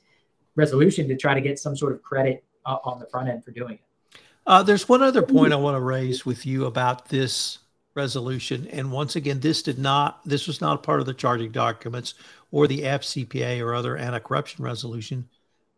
resolution 0.57 1.09
to 1.09 1.17
try 1.17 1.35
to 1.35 1.40
get 1.40 1.59
some 1.59 1.77
sort 1.77 1.93
of 1.93 2.03
credit 2.03 2.45
uh, 2.67 2.79
on 2.85 2.99
the 2.99 3.07
front 3.07 3.29
end 3.29 3.45
for 3.45 3.51
doing 3.51 3.75
it. 3.75 4.21
Uh, 4.47 4.62
there's 4.62 4.88
one 4.88 5.03
other 5.03 5.23
point 5.23 5.53
I 5.53 5.57
want 5.57 5.77
to 5.77 5.81
raise 5.81 6.27
with 6.27 6.45
you 6.45 6.67
about 6.67 7.09
this 7.09 7.59
resolution. 7.95 8.69
And 8.69 8.93
once 8.93 9.17
again, 9.17 9.40
this 9.40 9.62
did 9.62 9.79
not, 9.79 10.23
this 10.25 10.47
was 10.47 10.61
not 10.61 10.83
part 10.83 11.01
of 11.01 11.07
the 11.07 11.14
charging 11.14 11.51
documents 11.51 12.14
or 12.51 12.67
the 12.67 12.83
FCPA 12.83 13.64
or 13.64 13.75
other 13.75 13.97
anti 13.97 14.19
corruption 14.19 14.64
resolution. 14.64 15.29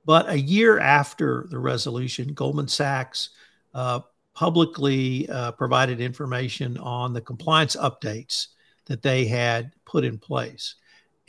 But 0.04 0.28
a 0.28 0.38
year 0.38 0.78
after 0.78 1.46
the 1.50 1.58
resolution, 1.58 2.32
Goldman 2.32 2.68
Sachs 2.68 3.30
uh, 3.74 4.00
publicly 4.34 5.28
uh, 5.28 5.52
provided 5.52 6.00
information 6.00 6.76
on 6.78 7.12
the 7.12 7.20
compliance 7.20 7.76
updates 7.76 8.48
that 8.86 9.02
they 9.02 9.26
had 9.26 9.72
put 9.84 10.04
in 10.04 10.18
place. 10.18 10.76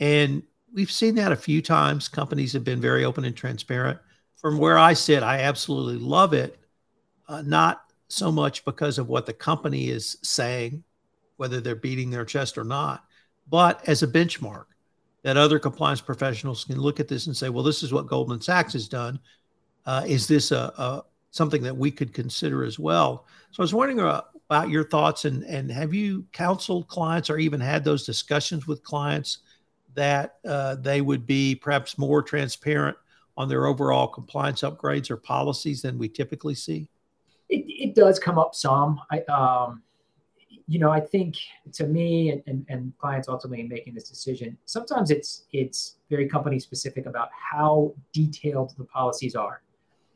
And 0.00 0.42
we've 0.74 0.90
seen 0.90 1.14
that 1.16 1.32
a 1.32 1.36
few 1.36 1.62
times. 1.62 2.08
Companies 2.08 2.52
have 2.52 2.64
been 2.64 2.80
very 2.80 3.04
open 3.04 3.24
and 3.24 3.36
transparent. 3.36 3.98
From 4.36 4.58
where 4.58 4.78
I 4.78 4.92
sit, 4.92 5.22
I 5.22 5.40
absolutely 5.40 5.98
love 5.98 6.32
it. 6.32 6.58
Uh, 7.28 7.42
not 7.42 7.82
so 8.08 8.32
much 8.32 8.64
because 8.64 8.98
of 8.98 9.08
what 9.08 9.26
the 9.26 9.32
company 9.32 9.90
is 9.90 10.16
saying, 10.22 10.82
whether 11.36 11.60
they're 11.60 11.74
beating 11.74 12.10
their 12.10 12.24
chest 12.24 12.56
or 12.56 12.64
not, 12.64 13.04
but 13.48 13.86
as 13.88 14.02
a 14.02 14.06
benchmark 14.06 14.64
that 15.22 15.36
other 15.36 15.58
compliance 15.58 16.00
professionals 16.00 16.64
can 16.64 16.80
look 16.80 17.00
at 17.00 17.08
this 17.08 17.26
and 17.26 17.36
say, 17.36 17.48
well, 17.48 17.64
this 17.64 17.82
is 17.82 17.92
what 17.92 18.06
Goldman 18.06 18.40
Sachs 18.40 18.72
has 18.72 18.88
done. 18.88 19.18
Uh, 19.84 20.04
is 20.06 20.26
this 20.26 20.52
a, 20.52 20.72
a, 20.78 21.04
something 21.32 21.62
that 21.62 21.76
we 21.76 21.90
could 21.90 22.14
consider 22.14 22.64
as 22.64 22.78
well? 22.78 23.26
So 23.50 23.60
I 23.60 23.64
was 23.64 23.74
wondering 23.74 24.00
about 24.00 24.70
your 24.70 24.84
thoughts 24.84 25.24
and, 25.24 25.42
and 25.44 25.70
have 25.70 25.92
you 25.92 26.24
counseled 26.32 26.88
clients 26.88 27.28
or 27.28 27.38
even 27.38 27.60
had 27.60 27.84
those 27.84 28.06
discussions 28.06 28.66
with 28.66 28.82
clients 28.84 29.38
that 29.98 30.36
uh, 30.46 30.76
they 30.76 31.00
would 31.00 31.26
be 31.26 31.56
perhaps 31.56 31.98
more 31.98 32.22
transparent 32.22 32.96
on 33.36 33.48
their 33.48 33.66
overall 33.66 34.06
compliance 34.06 34.62
upgrades 34.62 35.10
or 35.10 35.16
policies 35.16 35.82
than 35.82 35.98
we 35.98 36.08
typically 36.08 36.54
see? 36.54 36.88
It, 37.48 37.64
it 37.66 37.94
does 37.96 38.18
come 38.18 38.38
up 38.38 38.54
some. 38.54 39.00
I, 39.10 39.20
um, 39.22 39.82
you 40.68 40.78
know, 40.78 40.90
I 40.90 41.00
think 41.00 41.36
to 41.72 41.86
me 41.86 42.30
and, 42.30 42.42
and, 42.46 42.66
and 42.68 42.92
clients 42.98 43.28
ultimately 43.28 43.66
making 43.66 43.94
this 43.94 44.08
decision, 44.08 44.56
sometimes 44.66 45.10
it's 45.10 45.46
it's 45.52 45.96
very 46.10 46.28
company 46.28 46.60
specific 46.60 47.06
about 47.06 47.30
how 47.32 47.92
detailed 48.12 48.74
the 48.78 48.84
policies 48.84 49.34
are. 49.34 49.62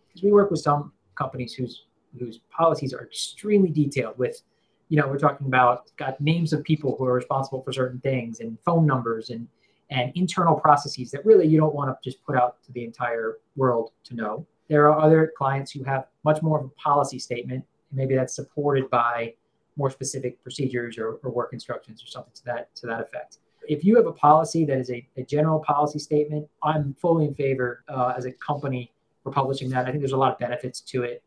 Because 0.09 0.23
we 0.23 0.31
work 0.31 0.51
with 0.51 0.61
some 0.61 0.92
companies 1.16 1.55
whose 1.55 1.85
whose 2.18 2.40
policies 2.51 2.95
are 2.95 3.03
extremely 3.03 3.71
detailed 3.71 4.16
with 4.18 4.42
you 4.90 5.01
know 5.01 5.09
we're 5.09 5.18
talking 5.18 5.47
about 5.47 5.97
got 5.97 6.21
names 6.21 6.53
of 6.53 6.62
people 6.62 6.95
who 6.99 7.07
are 7.07 7.14
responsible 7.14 7.62
for 7.62 7.73
certain 7.73 7.99
things 8.01 8.40
and 8.40 8.59
phone 8.61 8.87
numbers 8.87 9.31
and 9.31 9.49
and 9.92 10.12
internal 10.14 10.59
processes 10.59 11.11
that 11.11 11.24
really 11.24 11.46
you 11.46 11.59
don't 11.59 11.74
want 11.74 11.90
to 11.90 12.11
just 12.11 12.24
put 12.24 12.37
out 12.37 12.62
to 12.64 12.72
the 12.72 12.85
entire 12.85 13.38
world 13.57 13.90
to 14.05 14.14
know. 14.14 14.46
There 14.68 14.90
are 14.90 14.98
other 14.98 15.33
clients 15.37 15.70
who 15.70 15.85
have 15.85 16.07
much 16.24 16.40
more 16.42 16.61
of 16.61 16.64
a 16.64 16.68
policy 16.70 17.18
statement, 17.18 17.64
and 17.90 17.98
maybe 17.98 18.14
that's 18.14 18.35
supported 18.35 18.88
by 18.90 19.35
more 19.76 19.90
specific 19.90 20.42
procedures 20.42 20.98
or, 20.98 21.18
or 21.22 21.31
work 21.31 21.52
instructions 21.52 22.02
or 22.02 22.07
something 22.07 22.33
to 22.35 22.44
that 22.44 22.74
to 22.76 22.87
that 22.87 23.00
effect. 23.00 23.38
If 23.68 23.85
you 23.85 23.96
have 23.96 24.07
a 24.07 24.12
policy 24.12 24.64
that 24.64 24.78
is 24.78 24.90
a, 24.90 25.07
a 25.16 25.22
general 25.22 25.61
policy 25.61 25.98
statement, 25.98 26.48
I'm 26.62 26.94
fully 26.94 27.26
in 27.26 27.35
favor 27.35 27.85
uh, 27.88 28.14
as 28.16 28.24
a 28.24 28.33
company 28.33 28.92
for 29.22 29.31
publishing 29.31 29.70
that. 29.70 29.87
I 29.87 29.90
think 29.90 30.00
there's 30.00 30.12
a 30.12 30.16
lot 30.16 30.33
of 30.33 30.38
benefits 30.38 30.81
to 30.81 31.05
it, 31.05 31.22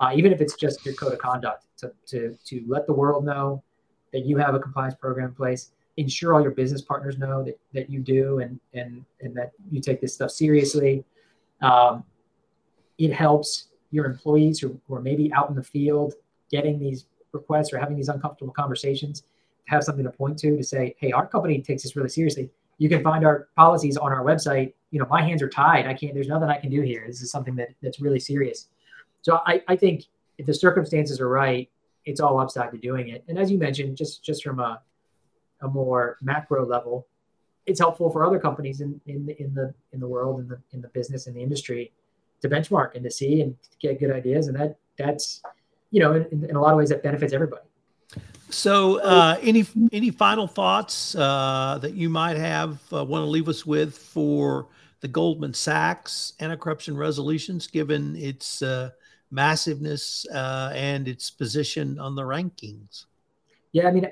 uh, 0.00 0.10
even 0.14 0.32
if 0.32 0.40
it's 0.40 0.54
just 0.54 0.84
your 0.84 0.94
code 0.94 1.14
of 1.14 1.18
conduct 1.18 1.64
to, 1.78 1.92
to, 2.08 2.36
to 2.44 2.64
let 2.66 2.86
the 2.86 2.92
world 2.92 3.24
know 3.24 3.62
that 4.12 4.26
you 4.26 4.36
have 4.36 4.54
a 4.54 4.58
compliance 4.58 4.94
program 4.94 5.28
in 5.28 5.34
place 5.34 5.72
ensure 5.98 6.32
all 6.32 6.40
your 6.40 6.52
business 6.52 6.80
partners 6.80 7.18
know 7.18 7.42
that, 7.42 7.58
that 7.74 7.90
you 7.90 7.98
do 7.98 8.38
and, 8.38 8.58
and, 8.72 9.04
and 9.20 9.36
that 9.36 9.50
you 9.70 9.80
take 9.80 10.00
this 10.00 10.14
stuff 10.14 10.30
seriously. 10.30 11.04
Um, 11.60 12.04
it 12.98 13.12
helps 13.12 13.68
your 13.90 14.06
employees 14.06 14.60
who, 14.60 14.80
who 14.86 14.94
are 14.94 15.02
maybe 15.02 15.32
out 15.32 15.50
in 15.50 15.56
the 15.56 15.62
field 15.62 16.14
getting 16.50 16.78
these 16.78 17.06
requests 17.32 17.72
or 17.72 17.78
having 17.78 17.96
these 17.96 18.08
uncomfortable 18.08 18.52
conversations 18.52 19.20
to 19.20 19.26
have 19.66 19.82
something 19.82 20.04
to 20.04 20.10
point 20.10 20.38
to 20.38 20.56
to 20.56 20.62
say, 20.62 20.94
hey, 20.98 21.10
our 21.12 21.26
company 21.26 21.60
takes 21.60 21.82
this 21.82 21.96
really 21.96 22.08
seriously. 22.08 22.48
you 22.78 22.88
can 22.88 23.02
find 23.02 23.26
our 23.26 23.48
policies 23.56 23.96
on 23.96 24.12
our 24.12 24.24
website. 24.24 24.72
You 24.92 25.00
know, 25.00 25.06
my 25.10 25.22
hands 25.22 25.42
are 25.42 25.48
tied. 25.48 25.86
I 25.86 25.94
can't. 25.94 26.14
There's 26.14 26.28
nothing 26.28 26.48
I 26.48 26.58
can 26.58 26.70
do 26.70 26.80
here. 26.80 27.04
This 27.06 27.20
is 27.20 27.30
something 27.30 27.56
that 27.56 27.70
that's 27.82 28.00
really 28.00 28.20
serious. 28.20 28.68
So 29.22 29.40
I, 29.46 29.62
I 29.68 29.76
think 29.76 30.04
if 30.38 30.46
the 30.46 30.54
circumstances 30.54 31.20
are 31.20 31.28
right, 31.28 31.68
it's 32.04 32.20
all 32.20 32.38
upside 32.38 32.70
to 32.70 32.78
doing 32.78 33.08
it. 33.08 33.24
And 33.28 33.38
as 33.38 33.50
you 33.50 33.58
mentioned, 33.58 33.96
just 33.96 34.24
just 34.24 34.44
from 34.44 34.60
a 34.60 34.80
a 35.62 35.68
more 35.68 36.16
macro 36.22 36.64
level, 36.64 37.06
it's 37.66 37.80
helpful 37.80 38.10
for 38.10 38.24
other 38.24 38.38
companies 38.38 38.80
in 38.80 39.00
in 39.06 39.26
the 39.26 39.40
in 39.42 39.54
the 39.54 39.74
in 39.92 40.00
the 40.00 40.08
world 40.08 40.40
in 40.40 40.48
the 40.48 40.58
in 40.72 40.80
the 40.80 40.88
business 40.88 41.26
in 41.26 41.34
the 41.34 41.42
industry 41.42 41.92
to 42.40 42.48
benchmark 42.48 42.94
and 42.94 43.04
to 43.04 43.10
see 43.10 43.42
and 43.42 43.56
get 43.80 43.98
good 43.98 44.10
ideas. 44.10 44.48
And 44.48 44.58
that 44.58 44.76
that's 44.96 45.42
you 45.90 46.00
know 46.00 46.14
in, 46.14 46.44
in 46.44 46.56
a 46.56 46.60
lot 46.60 46.72
of 46.72 46.78
ways 46.78 46.88
that 46.90 47.02
benefits 47.02 47.32
everybody. 47.32 47.62
So, 48.50 49.00
uh, 49.00 49.36
any 49.42 49.66
any 49.92 50.10
final 50.10 50.46
thoughts 50.46 51.14
uh, 51.14 51.78
that 51.82 51.94
you 51.94 52.08
might 52.08 52.38
have 52.38 52.80
uh, 52.92 53.04
want 53.04 53.22
to 53.22 53.26
leave 53.28 53.48
us 53.48 53.66
with 53.66 53.96
for 53.96 54.68
the 55.00 55.08
Goldman 55.08 55.52
Sachs 55.52 56.32
anti-corruption 56.40 56.96
resolutions, 56.96 57.66
given 57.66 58.16
its 58.16 58.62
uh, 58.62 58.90
massiveness 59.30 60.26
uh, 60.32 60.72
and 60.74 61.06
its 61.06 61.30
position 61.30 61.98
on 61.98 62.14
the 62.14 62.22
rankings? 62.22 63.04
Yeah, 63.72 63.86
I 63.86 63.92
mean, 63.92 64.08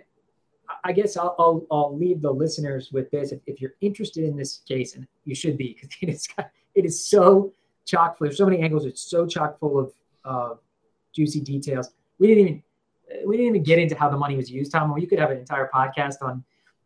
I 0.87 0.93
guess 0.93 1.17
I'll, 1.17 1.35
I'll, 1.39 1.67
I'll 1.71 1.97
leave 1.97 2.23
the 2.23 2.31
listeners 2.31 2.93
with 2.93 3.11
this. 3.11 3.33
If, 3.33 3.41
if, 3.47 3.61
you're 3.61 3.75
interested 3.81 4.25
in 4.25 4.37
this 4.37 4.63
case, 4.69 4.95
and 4.95 5.07
you 5.25 5.35
should 5.35 5.59
be, 5.59 5.75
because 5.75 5.97
it 6.01 6.09
is 6.09 6.29
it 6.75 6.85
is 6.85 7.09
so 7.09 7.53
chock 7.85 8.17
full. 8.17 8.27
There's 8.27 8.39
so 8.39 8.47
many 8.47 8.63
angles. 8.63 8.87
It's 8.87 9.03
so 9.03 9.27
chock 9.27 9.59
full 9.59 9.79
of 9.79 9.93
uh, 10.25 10.55
juicy 11.13 11.41
details. 11.41 11.91
We 12.19 12.29
didn't 12.29 12.45
even 12.47 12.63
we 13.27 13.37
didn't 13.37 13.51
even 13.51 13.63
get 13.65 13.79
into 13.79 13.97
how 13.97 14.09
the 14.09 14.17
money 14.17 14.37
was 14.37 14.51
used, 14.51 14.73
Tom. 14.73 14.97
You 14.97 15.07
could 15.07 15.19
have 15.19 15.31
an 15.31 15.39
entire 15.39 15.69
podcast 15.75 16.23
on 16.23 16.45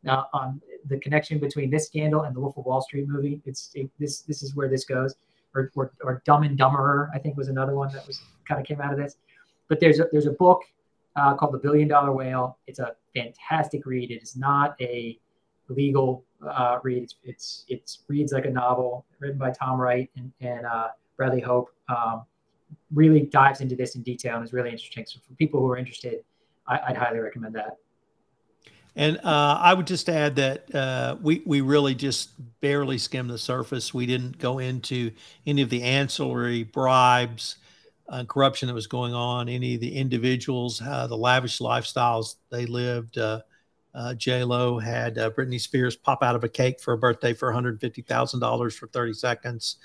uh, 0.08 0.24
on 0.32 0.60
the 0.86 0.98
connection 0.98 1.38
between 1.38 1.70
this 1.70 1.86
scandal 1.86 2.22
and 2.22 2.34
the 2.34 2.40
Wolf 2.40 2.56
of 2.56 2.64
Wall 2.64 2.80
Street 2.80 3.06
movie. 3.06 3.42
It's 3.44 3.70
it, 3.74 3.90
this 3.98 4.22
this 4.22 4.42
is 4.42 4.56
where 4.56 4.68
this 4.68 4.84
goes 4.84 5.14
or, 5.54 5.70
or, 5.74 5.92
or 6.02 6.22
Dumb 6.24 6.42
and 6.42 6.58
Dumberer, 6.58 7.08
I 7.14 7.18
think 7.18 7.36
was 7.36 7.48
another 7.48 7.74
one 7.74 7.92
that 7.92 8.06
was 8.06 8.22
kind 8.46 8.60
of 8.60 8.66
came 8.66 8.80
out 8.80 8.92
of 8.92 8.98
this. 8.98 9.16
But 9.68 9.80
there's 9.80 10.00
a, 10.00 10.06
there's 10.12 10.26
a 10.26 10.32
book 10.32 10.62
uh, 11.16 11.35
called 11.35 11.55
The 11.55 11.59
Billion 11.59 11.88
Dollar 11.88 12.12
Whale. 12.12 12.59
It's 12.66 12.79
a 12.79 12.94
fantastic 13.14 13.87
read. 13.87 14.11
It 14.11 14.23
is 14.23 14.37
not 14.37 14.77
a 14.81 15.18
legal 15.68 16.25
uh, 16.46 16.79
read. 16.83 17.03
It's, 17.03 17.16
it's 17.25 17.64
it's 17.68 17.99
reads 18.09 18.33
like 18.33 18.46
a 18.46 18.51
novel 18.51 19.07
written 19.18 19.38
by 19.38 19.51
Tom 19.51 19.81
Wright 19.81 20.11
and, 20.16 20.33
and 20.40 20.66
uh, 20.66 20.88
Bradley 21.16 21.40
Hope. 21.40 21.70
Um, 21.88 22.25
really 22.92 23.23
dives 23.23 23.61
into 23.61 23.77
this 23.77 23.94
in 23.94 24.03
detail 24.03 24.37
and 24.37 24.44
is 24.44 24.53
really 24.53 24.70
interesting. 24.70 25.05
So 25.07 25.18
for 25.27 25.35
people 25.35 25.61
who 25.61 25.70
are 25.70 25.77
interested, 25.77 26.23
I, 26.66 26.81
would 26.88 26.96
highly 26.96 27.18
recommend 27.18 27.55
that. 27.55 27.77
And 28.96 29.18
uh, 29.18 29.59
I 29.61 29.75
would 29.75 29.87
just 29.87 30.09
add 30.09 30.37
that 30.37 30.75
uh, 30.75 31.16
we 31.23 31.42
we 31.46 31.61
really 31.61 31.94
just 31.94 32.31
barely 32.61 32.99
skimmed 32.99 33.31
the 33.31 33.38
surface. 33.38 33.94
We 33.94 34.05
didn't 34.07 34.38
go 34.38 34.59
into 34.59 35.12
any 35.46 35.62
of 35.62 35.70
the 35.70 35.83
ancillary 35.83 36.64
bribes, 36.64 37.57
uh, 38.11 38.25
corruption 38.25 38.66
that 38.66 38.75
was 38.75 38.87
going 38.87 39.14
on, 39.14 39.49
any 39.49 39.77
of 39.77 39.81
the 39.81 39.96
individuals, 39.96 40.83
uh, 40.83 41.07
the 41.07 41.16
lavish 41.16 41.59
lifestyles 41.59 42.37
they 42.51 42.66
lived. 42.66 43.16
Uh, 43.16 43.40
uh, 43.94 44.14
J 44.14 44.44
Lo 44.44 44.79
had 44.79 45.16
Britney 45.16 45.61
Spears 45.61 45.96
pop 45.96 46.23
out 46.23 46.37
of 46.37 46.44
a 46.44 46.49
cake 46.49 46.81
for 46.81 46.92
a 46.92 46.99
birthday 46.99 47.33
for 47.33 47.49
one 47.49 47.55
hundred 47.55 47.81
fifty 47.81 48.03
thousand 48.03 48.40
dollars 48.40 48.77
for 48.77 48.87
thirty 48.88 49.12
seconds. 49.12 49.77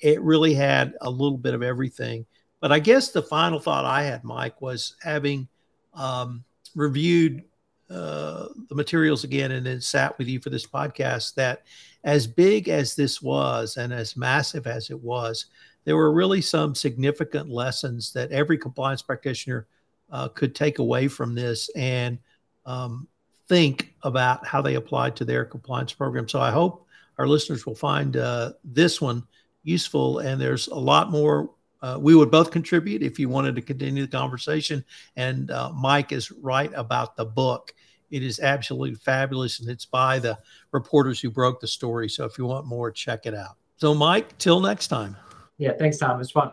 it 0.00 0.20
really 0.22 0.54
had 0.54 0.94
a 1.02 1.10
little 1.10 1.38
bit 1.38 1.54
of 1.54 1.62
everything. 1.62 2.26
But 2.60 2.72
I 2.72 2.78
guess 2.78 3.10
the 3.10 3.22
final 3.22 3.60
thought 3.60 3.84
I 3.84 4.04
had, 4.04 4.24
Mike, 4.24 4.62
was 4.62 4.96
having 5.02 5.48
um, 5.92 6.42
reviewed 6.74 7.44
uh, 7.90 8.46
the 8.68 8.74
materials 8.74 9.24
again 9.24 9.52
and 9.52 9.66
then 9.66 9.80
sat 9.80 10.16
with 10.18 10.26
you 10.26 10.40
for 10.40 10.50
this 10.50 10.66
podcast 10.66 11.34
that 11.34 11.62
as 12.04 12.26
big 12.26 12.68
as 12.68 12.94
this 12.94 13.20
was 13.20 13.76
and 13.76 13.92
as 13.92 14.16
massive 14.16 14.66
as 14.66 14.90
it 14.90 14.98
was, 14.98 15.46
there 15.84 15.96
were 15.96 16.12
really 16.12 16.40
some 16.40 16.74
significant 16.74 17.48
lessons 17.48 18.12
that 18.12 18.32
every 18.32 18.58
compliance 18.58 19.02
practitioner 19.02 19.66
uh, 20.10 20.28
could 20.28 20.54
take 20.54 20.78
away 20.78 21.08
from 21.08 21.34
this 21.34 21.70
and 21.76 22.18
um, 22.66 23.08
think 23.48 23.94
about 24.02 24.46
how 24.46 24.62
they 24.62 24.74
applied 24.74 25.16
to 25.16 25.24
their 25.24 25.44
compliance 25.44 25.92
program. 25.92 26.28
So 26.28 26.40
I 26.40 26.50
hope 26.50 26.86
our 27.18 27.26
listeners 27.26 27.66
will 27.66 27.74
find 27.74 28.16
uh, 28.16 28.52
this 28.64 29.00
one 29.00 29.26
useful. 29.62 30.20
And 30.20 30.40
there's 30.40 30.68
a 30.68 30.74
lot 30.74 31.10
more 31.10 31.50
uh, 31.82 31.98
we 32.00 32.14
would 32.14 32.30
both 32.30 32.50
contribute 32.50 33.02
if 33.02 33.18
you 33.18 33.28
wanted 33.28 33.54
to 33.54 33.60
continue 33.60 34.06
the 34.06 34.16
conversation. 34.16 34.82
And 35.16 35.50
uh, 35.50 35.70
Mike 35.70 36.12
is 36.12 36.32
right 36.32 36.72
about 36.74 37.14
the 37.14 37.26
book. 37.26 37.74
It 38.10 38.22
is 38.22 38.40
absolutely 38.40 38.94
fabulous, 38.94 39.60
and 39.60 39.68
it's 39.68 39.84
by 39.84 40.18
the 40.18 40.38
reporters 40.72 41.20
who 41.20 41.30
broke 41.30 41.60
the 41.60 41.66
story. 41.66 42.08
So 42.08 42.24
if 42.24 42.38
you 42.38 42.46
want 42.46 42.64
more, 42.64 42.90
check 42.90 43.26
it 43.26 43.34
out. 43.34 43.56
So, 43.76 43.92
Mike, 43.92 44.38
till 44.38 44.60
next 44.60 44.88
time. 44.88 45.16
Yeah, 45.58 45.72
thanks, 45.78 45.98
Tom. 45.98 46.16
It 46.16 46.18
was 46.18 46.30
fun. 46.30 46.52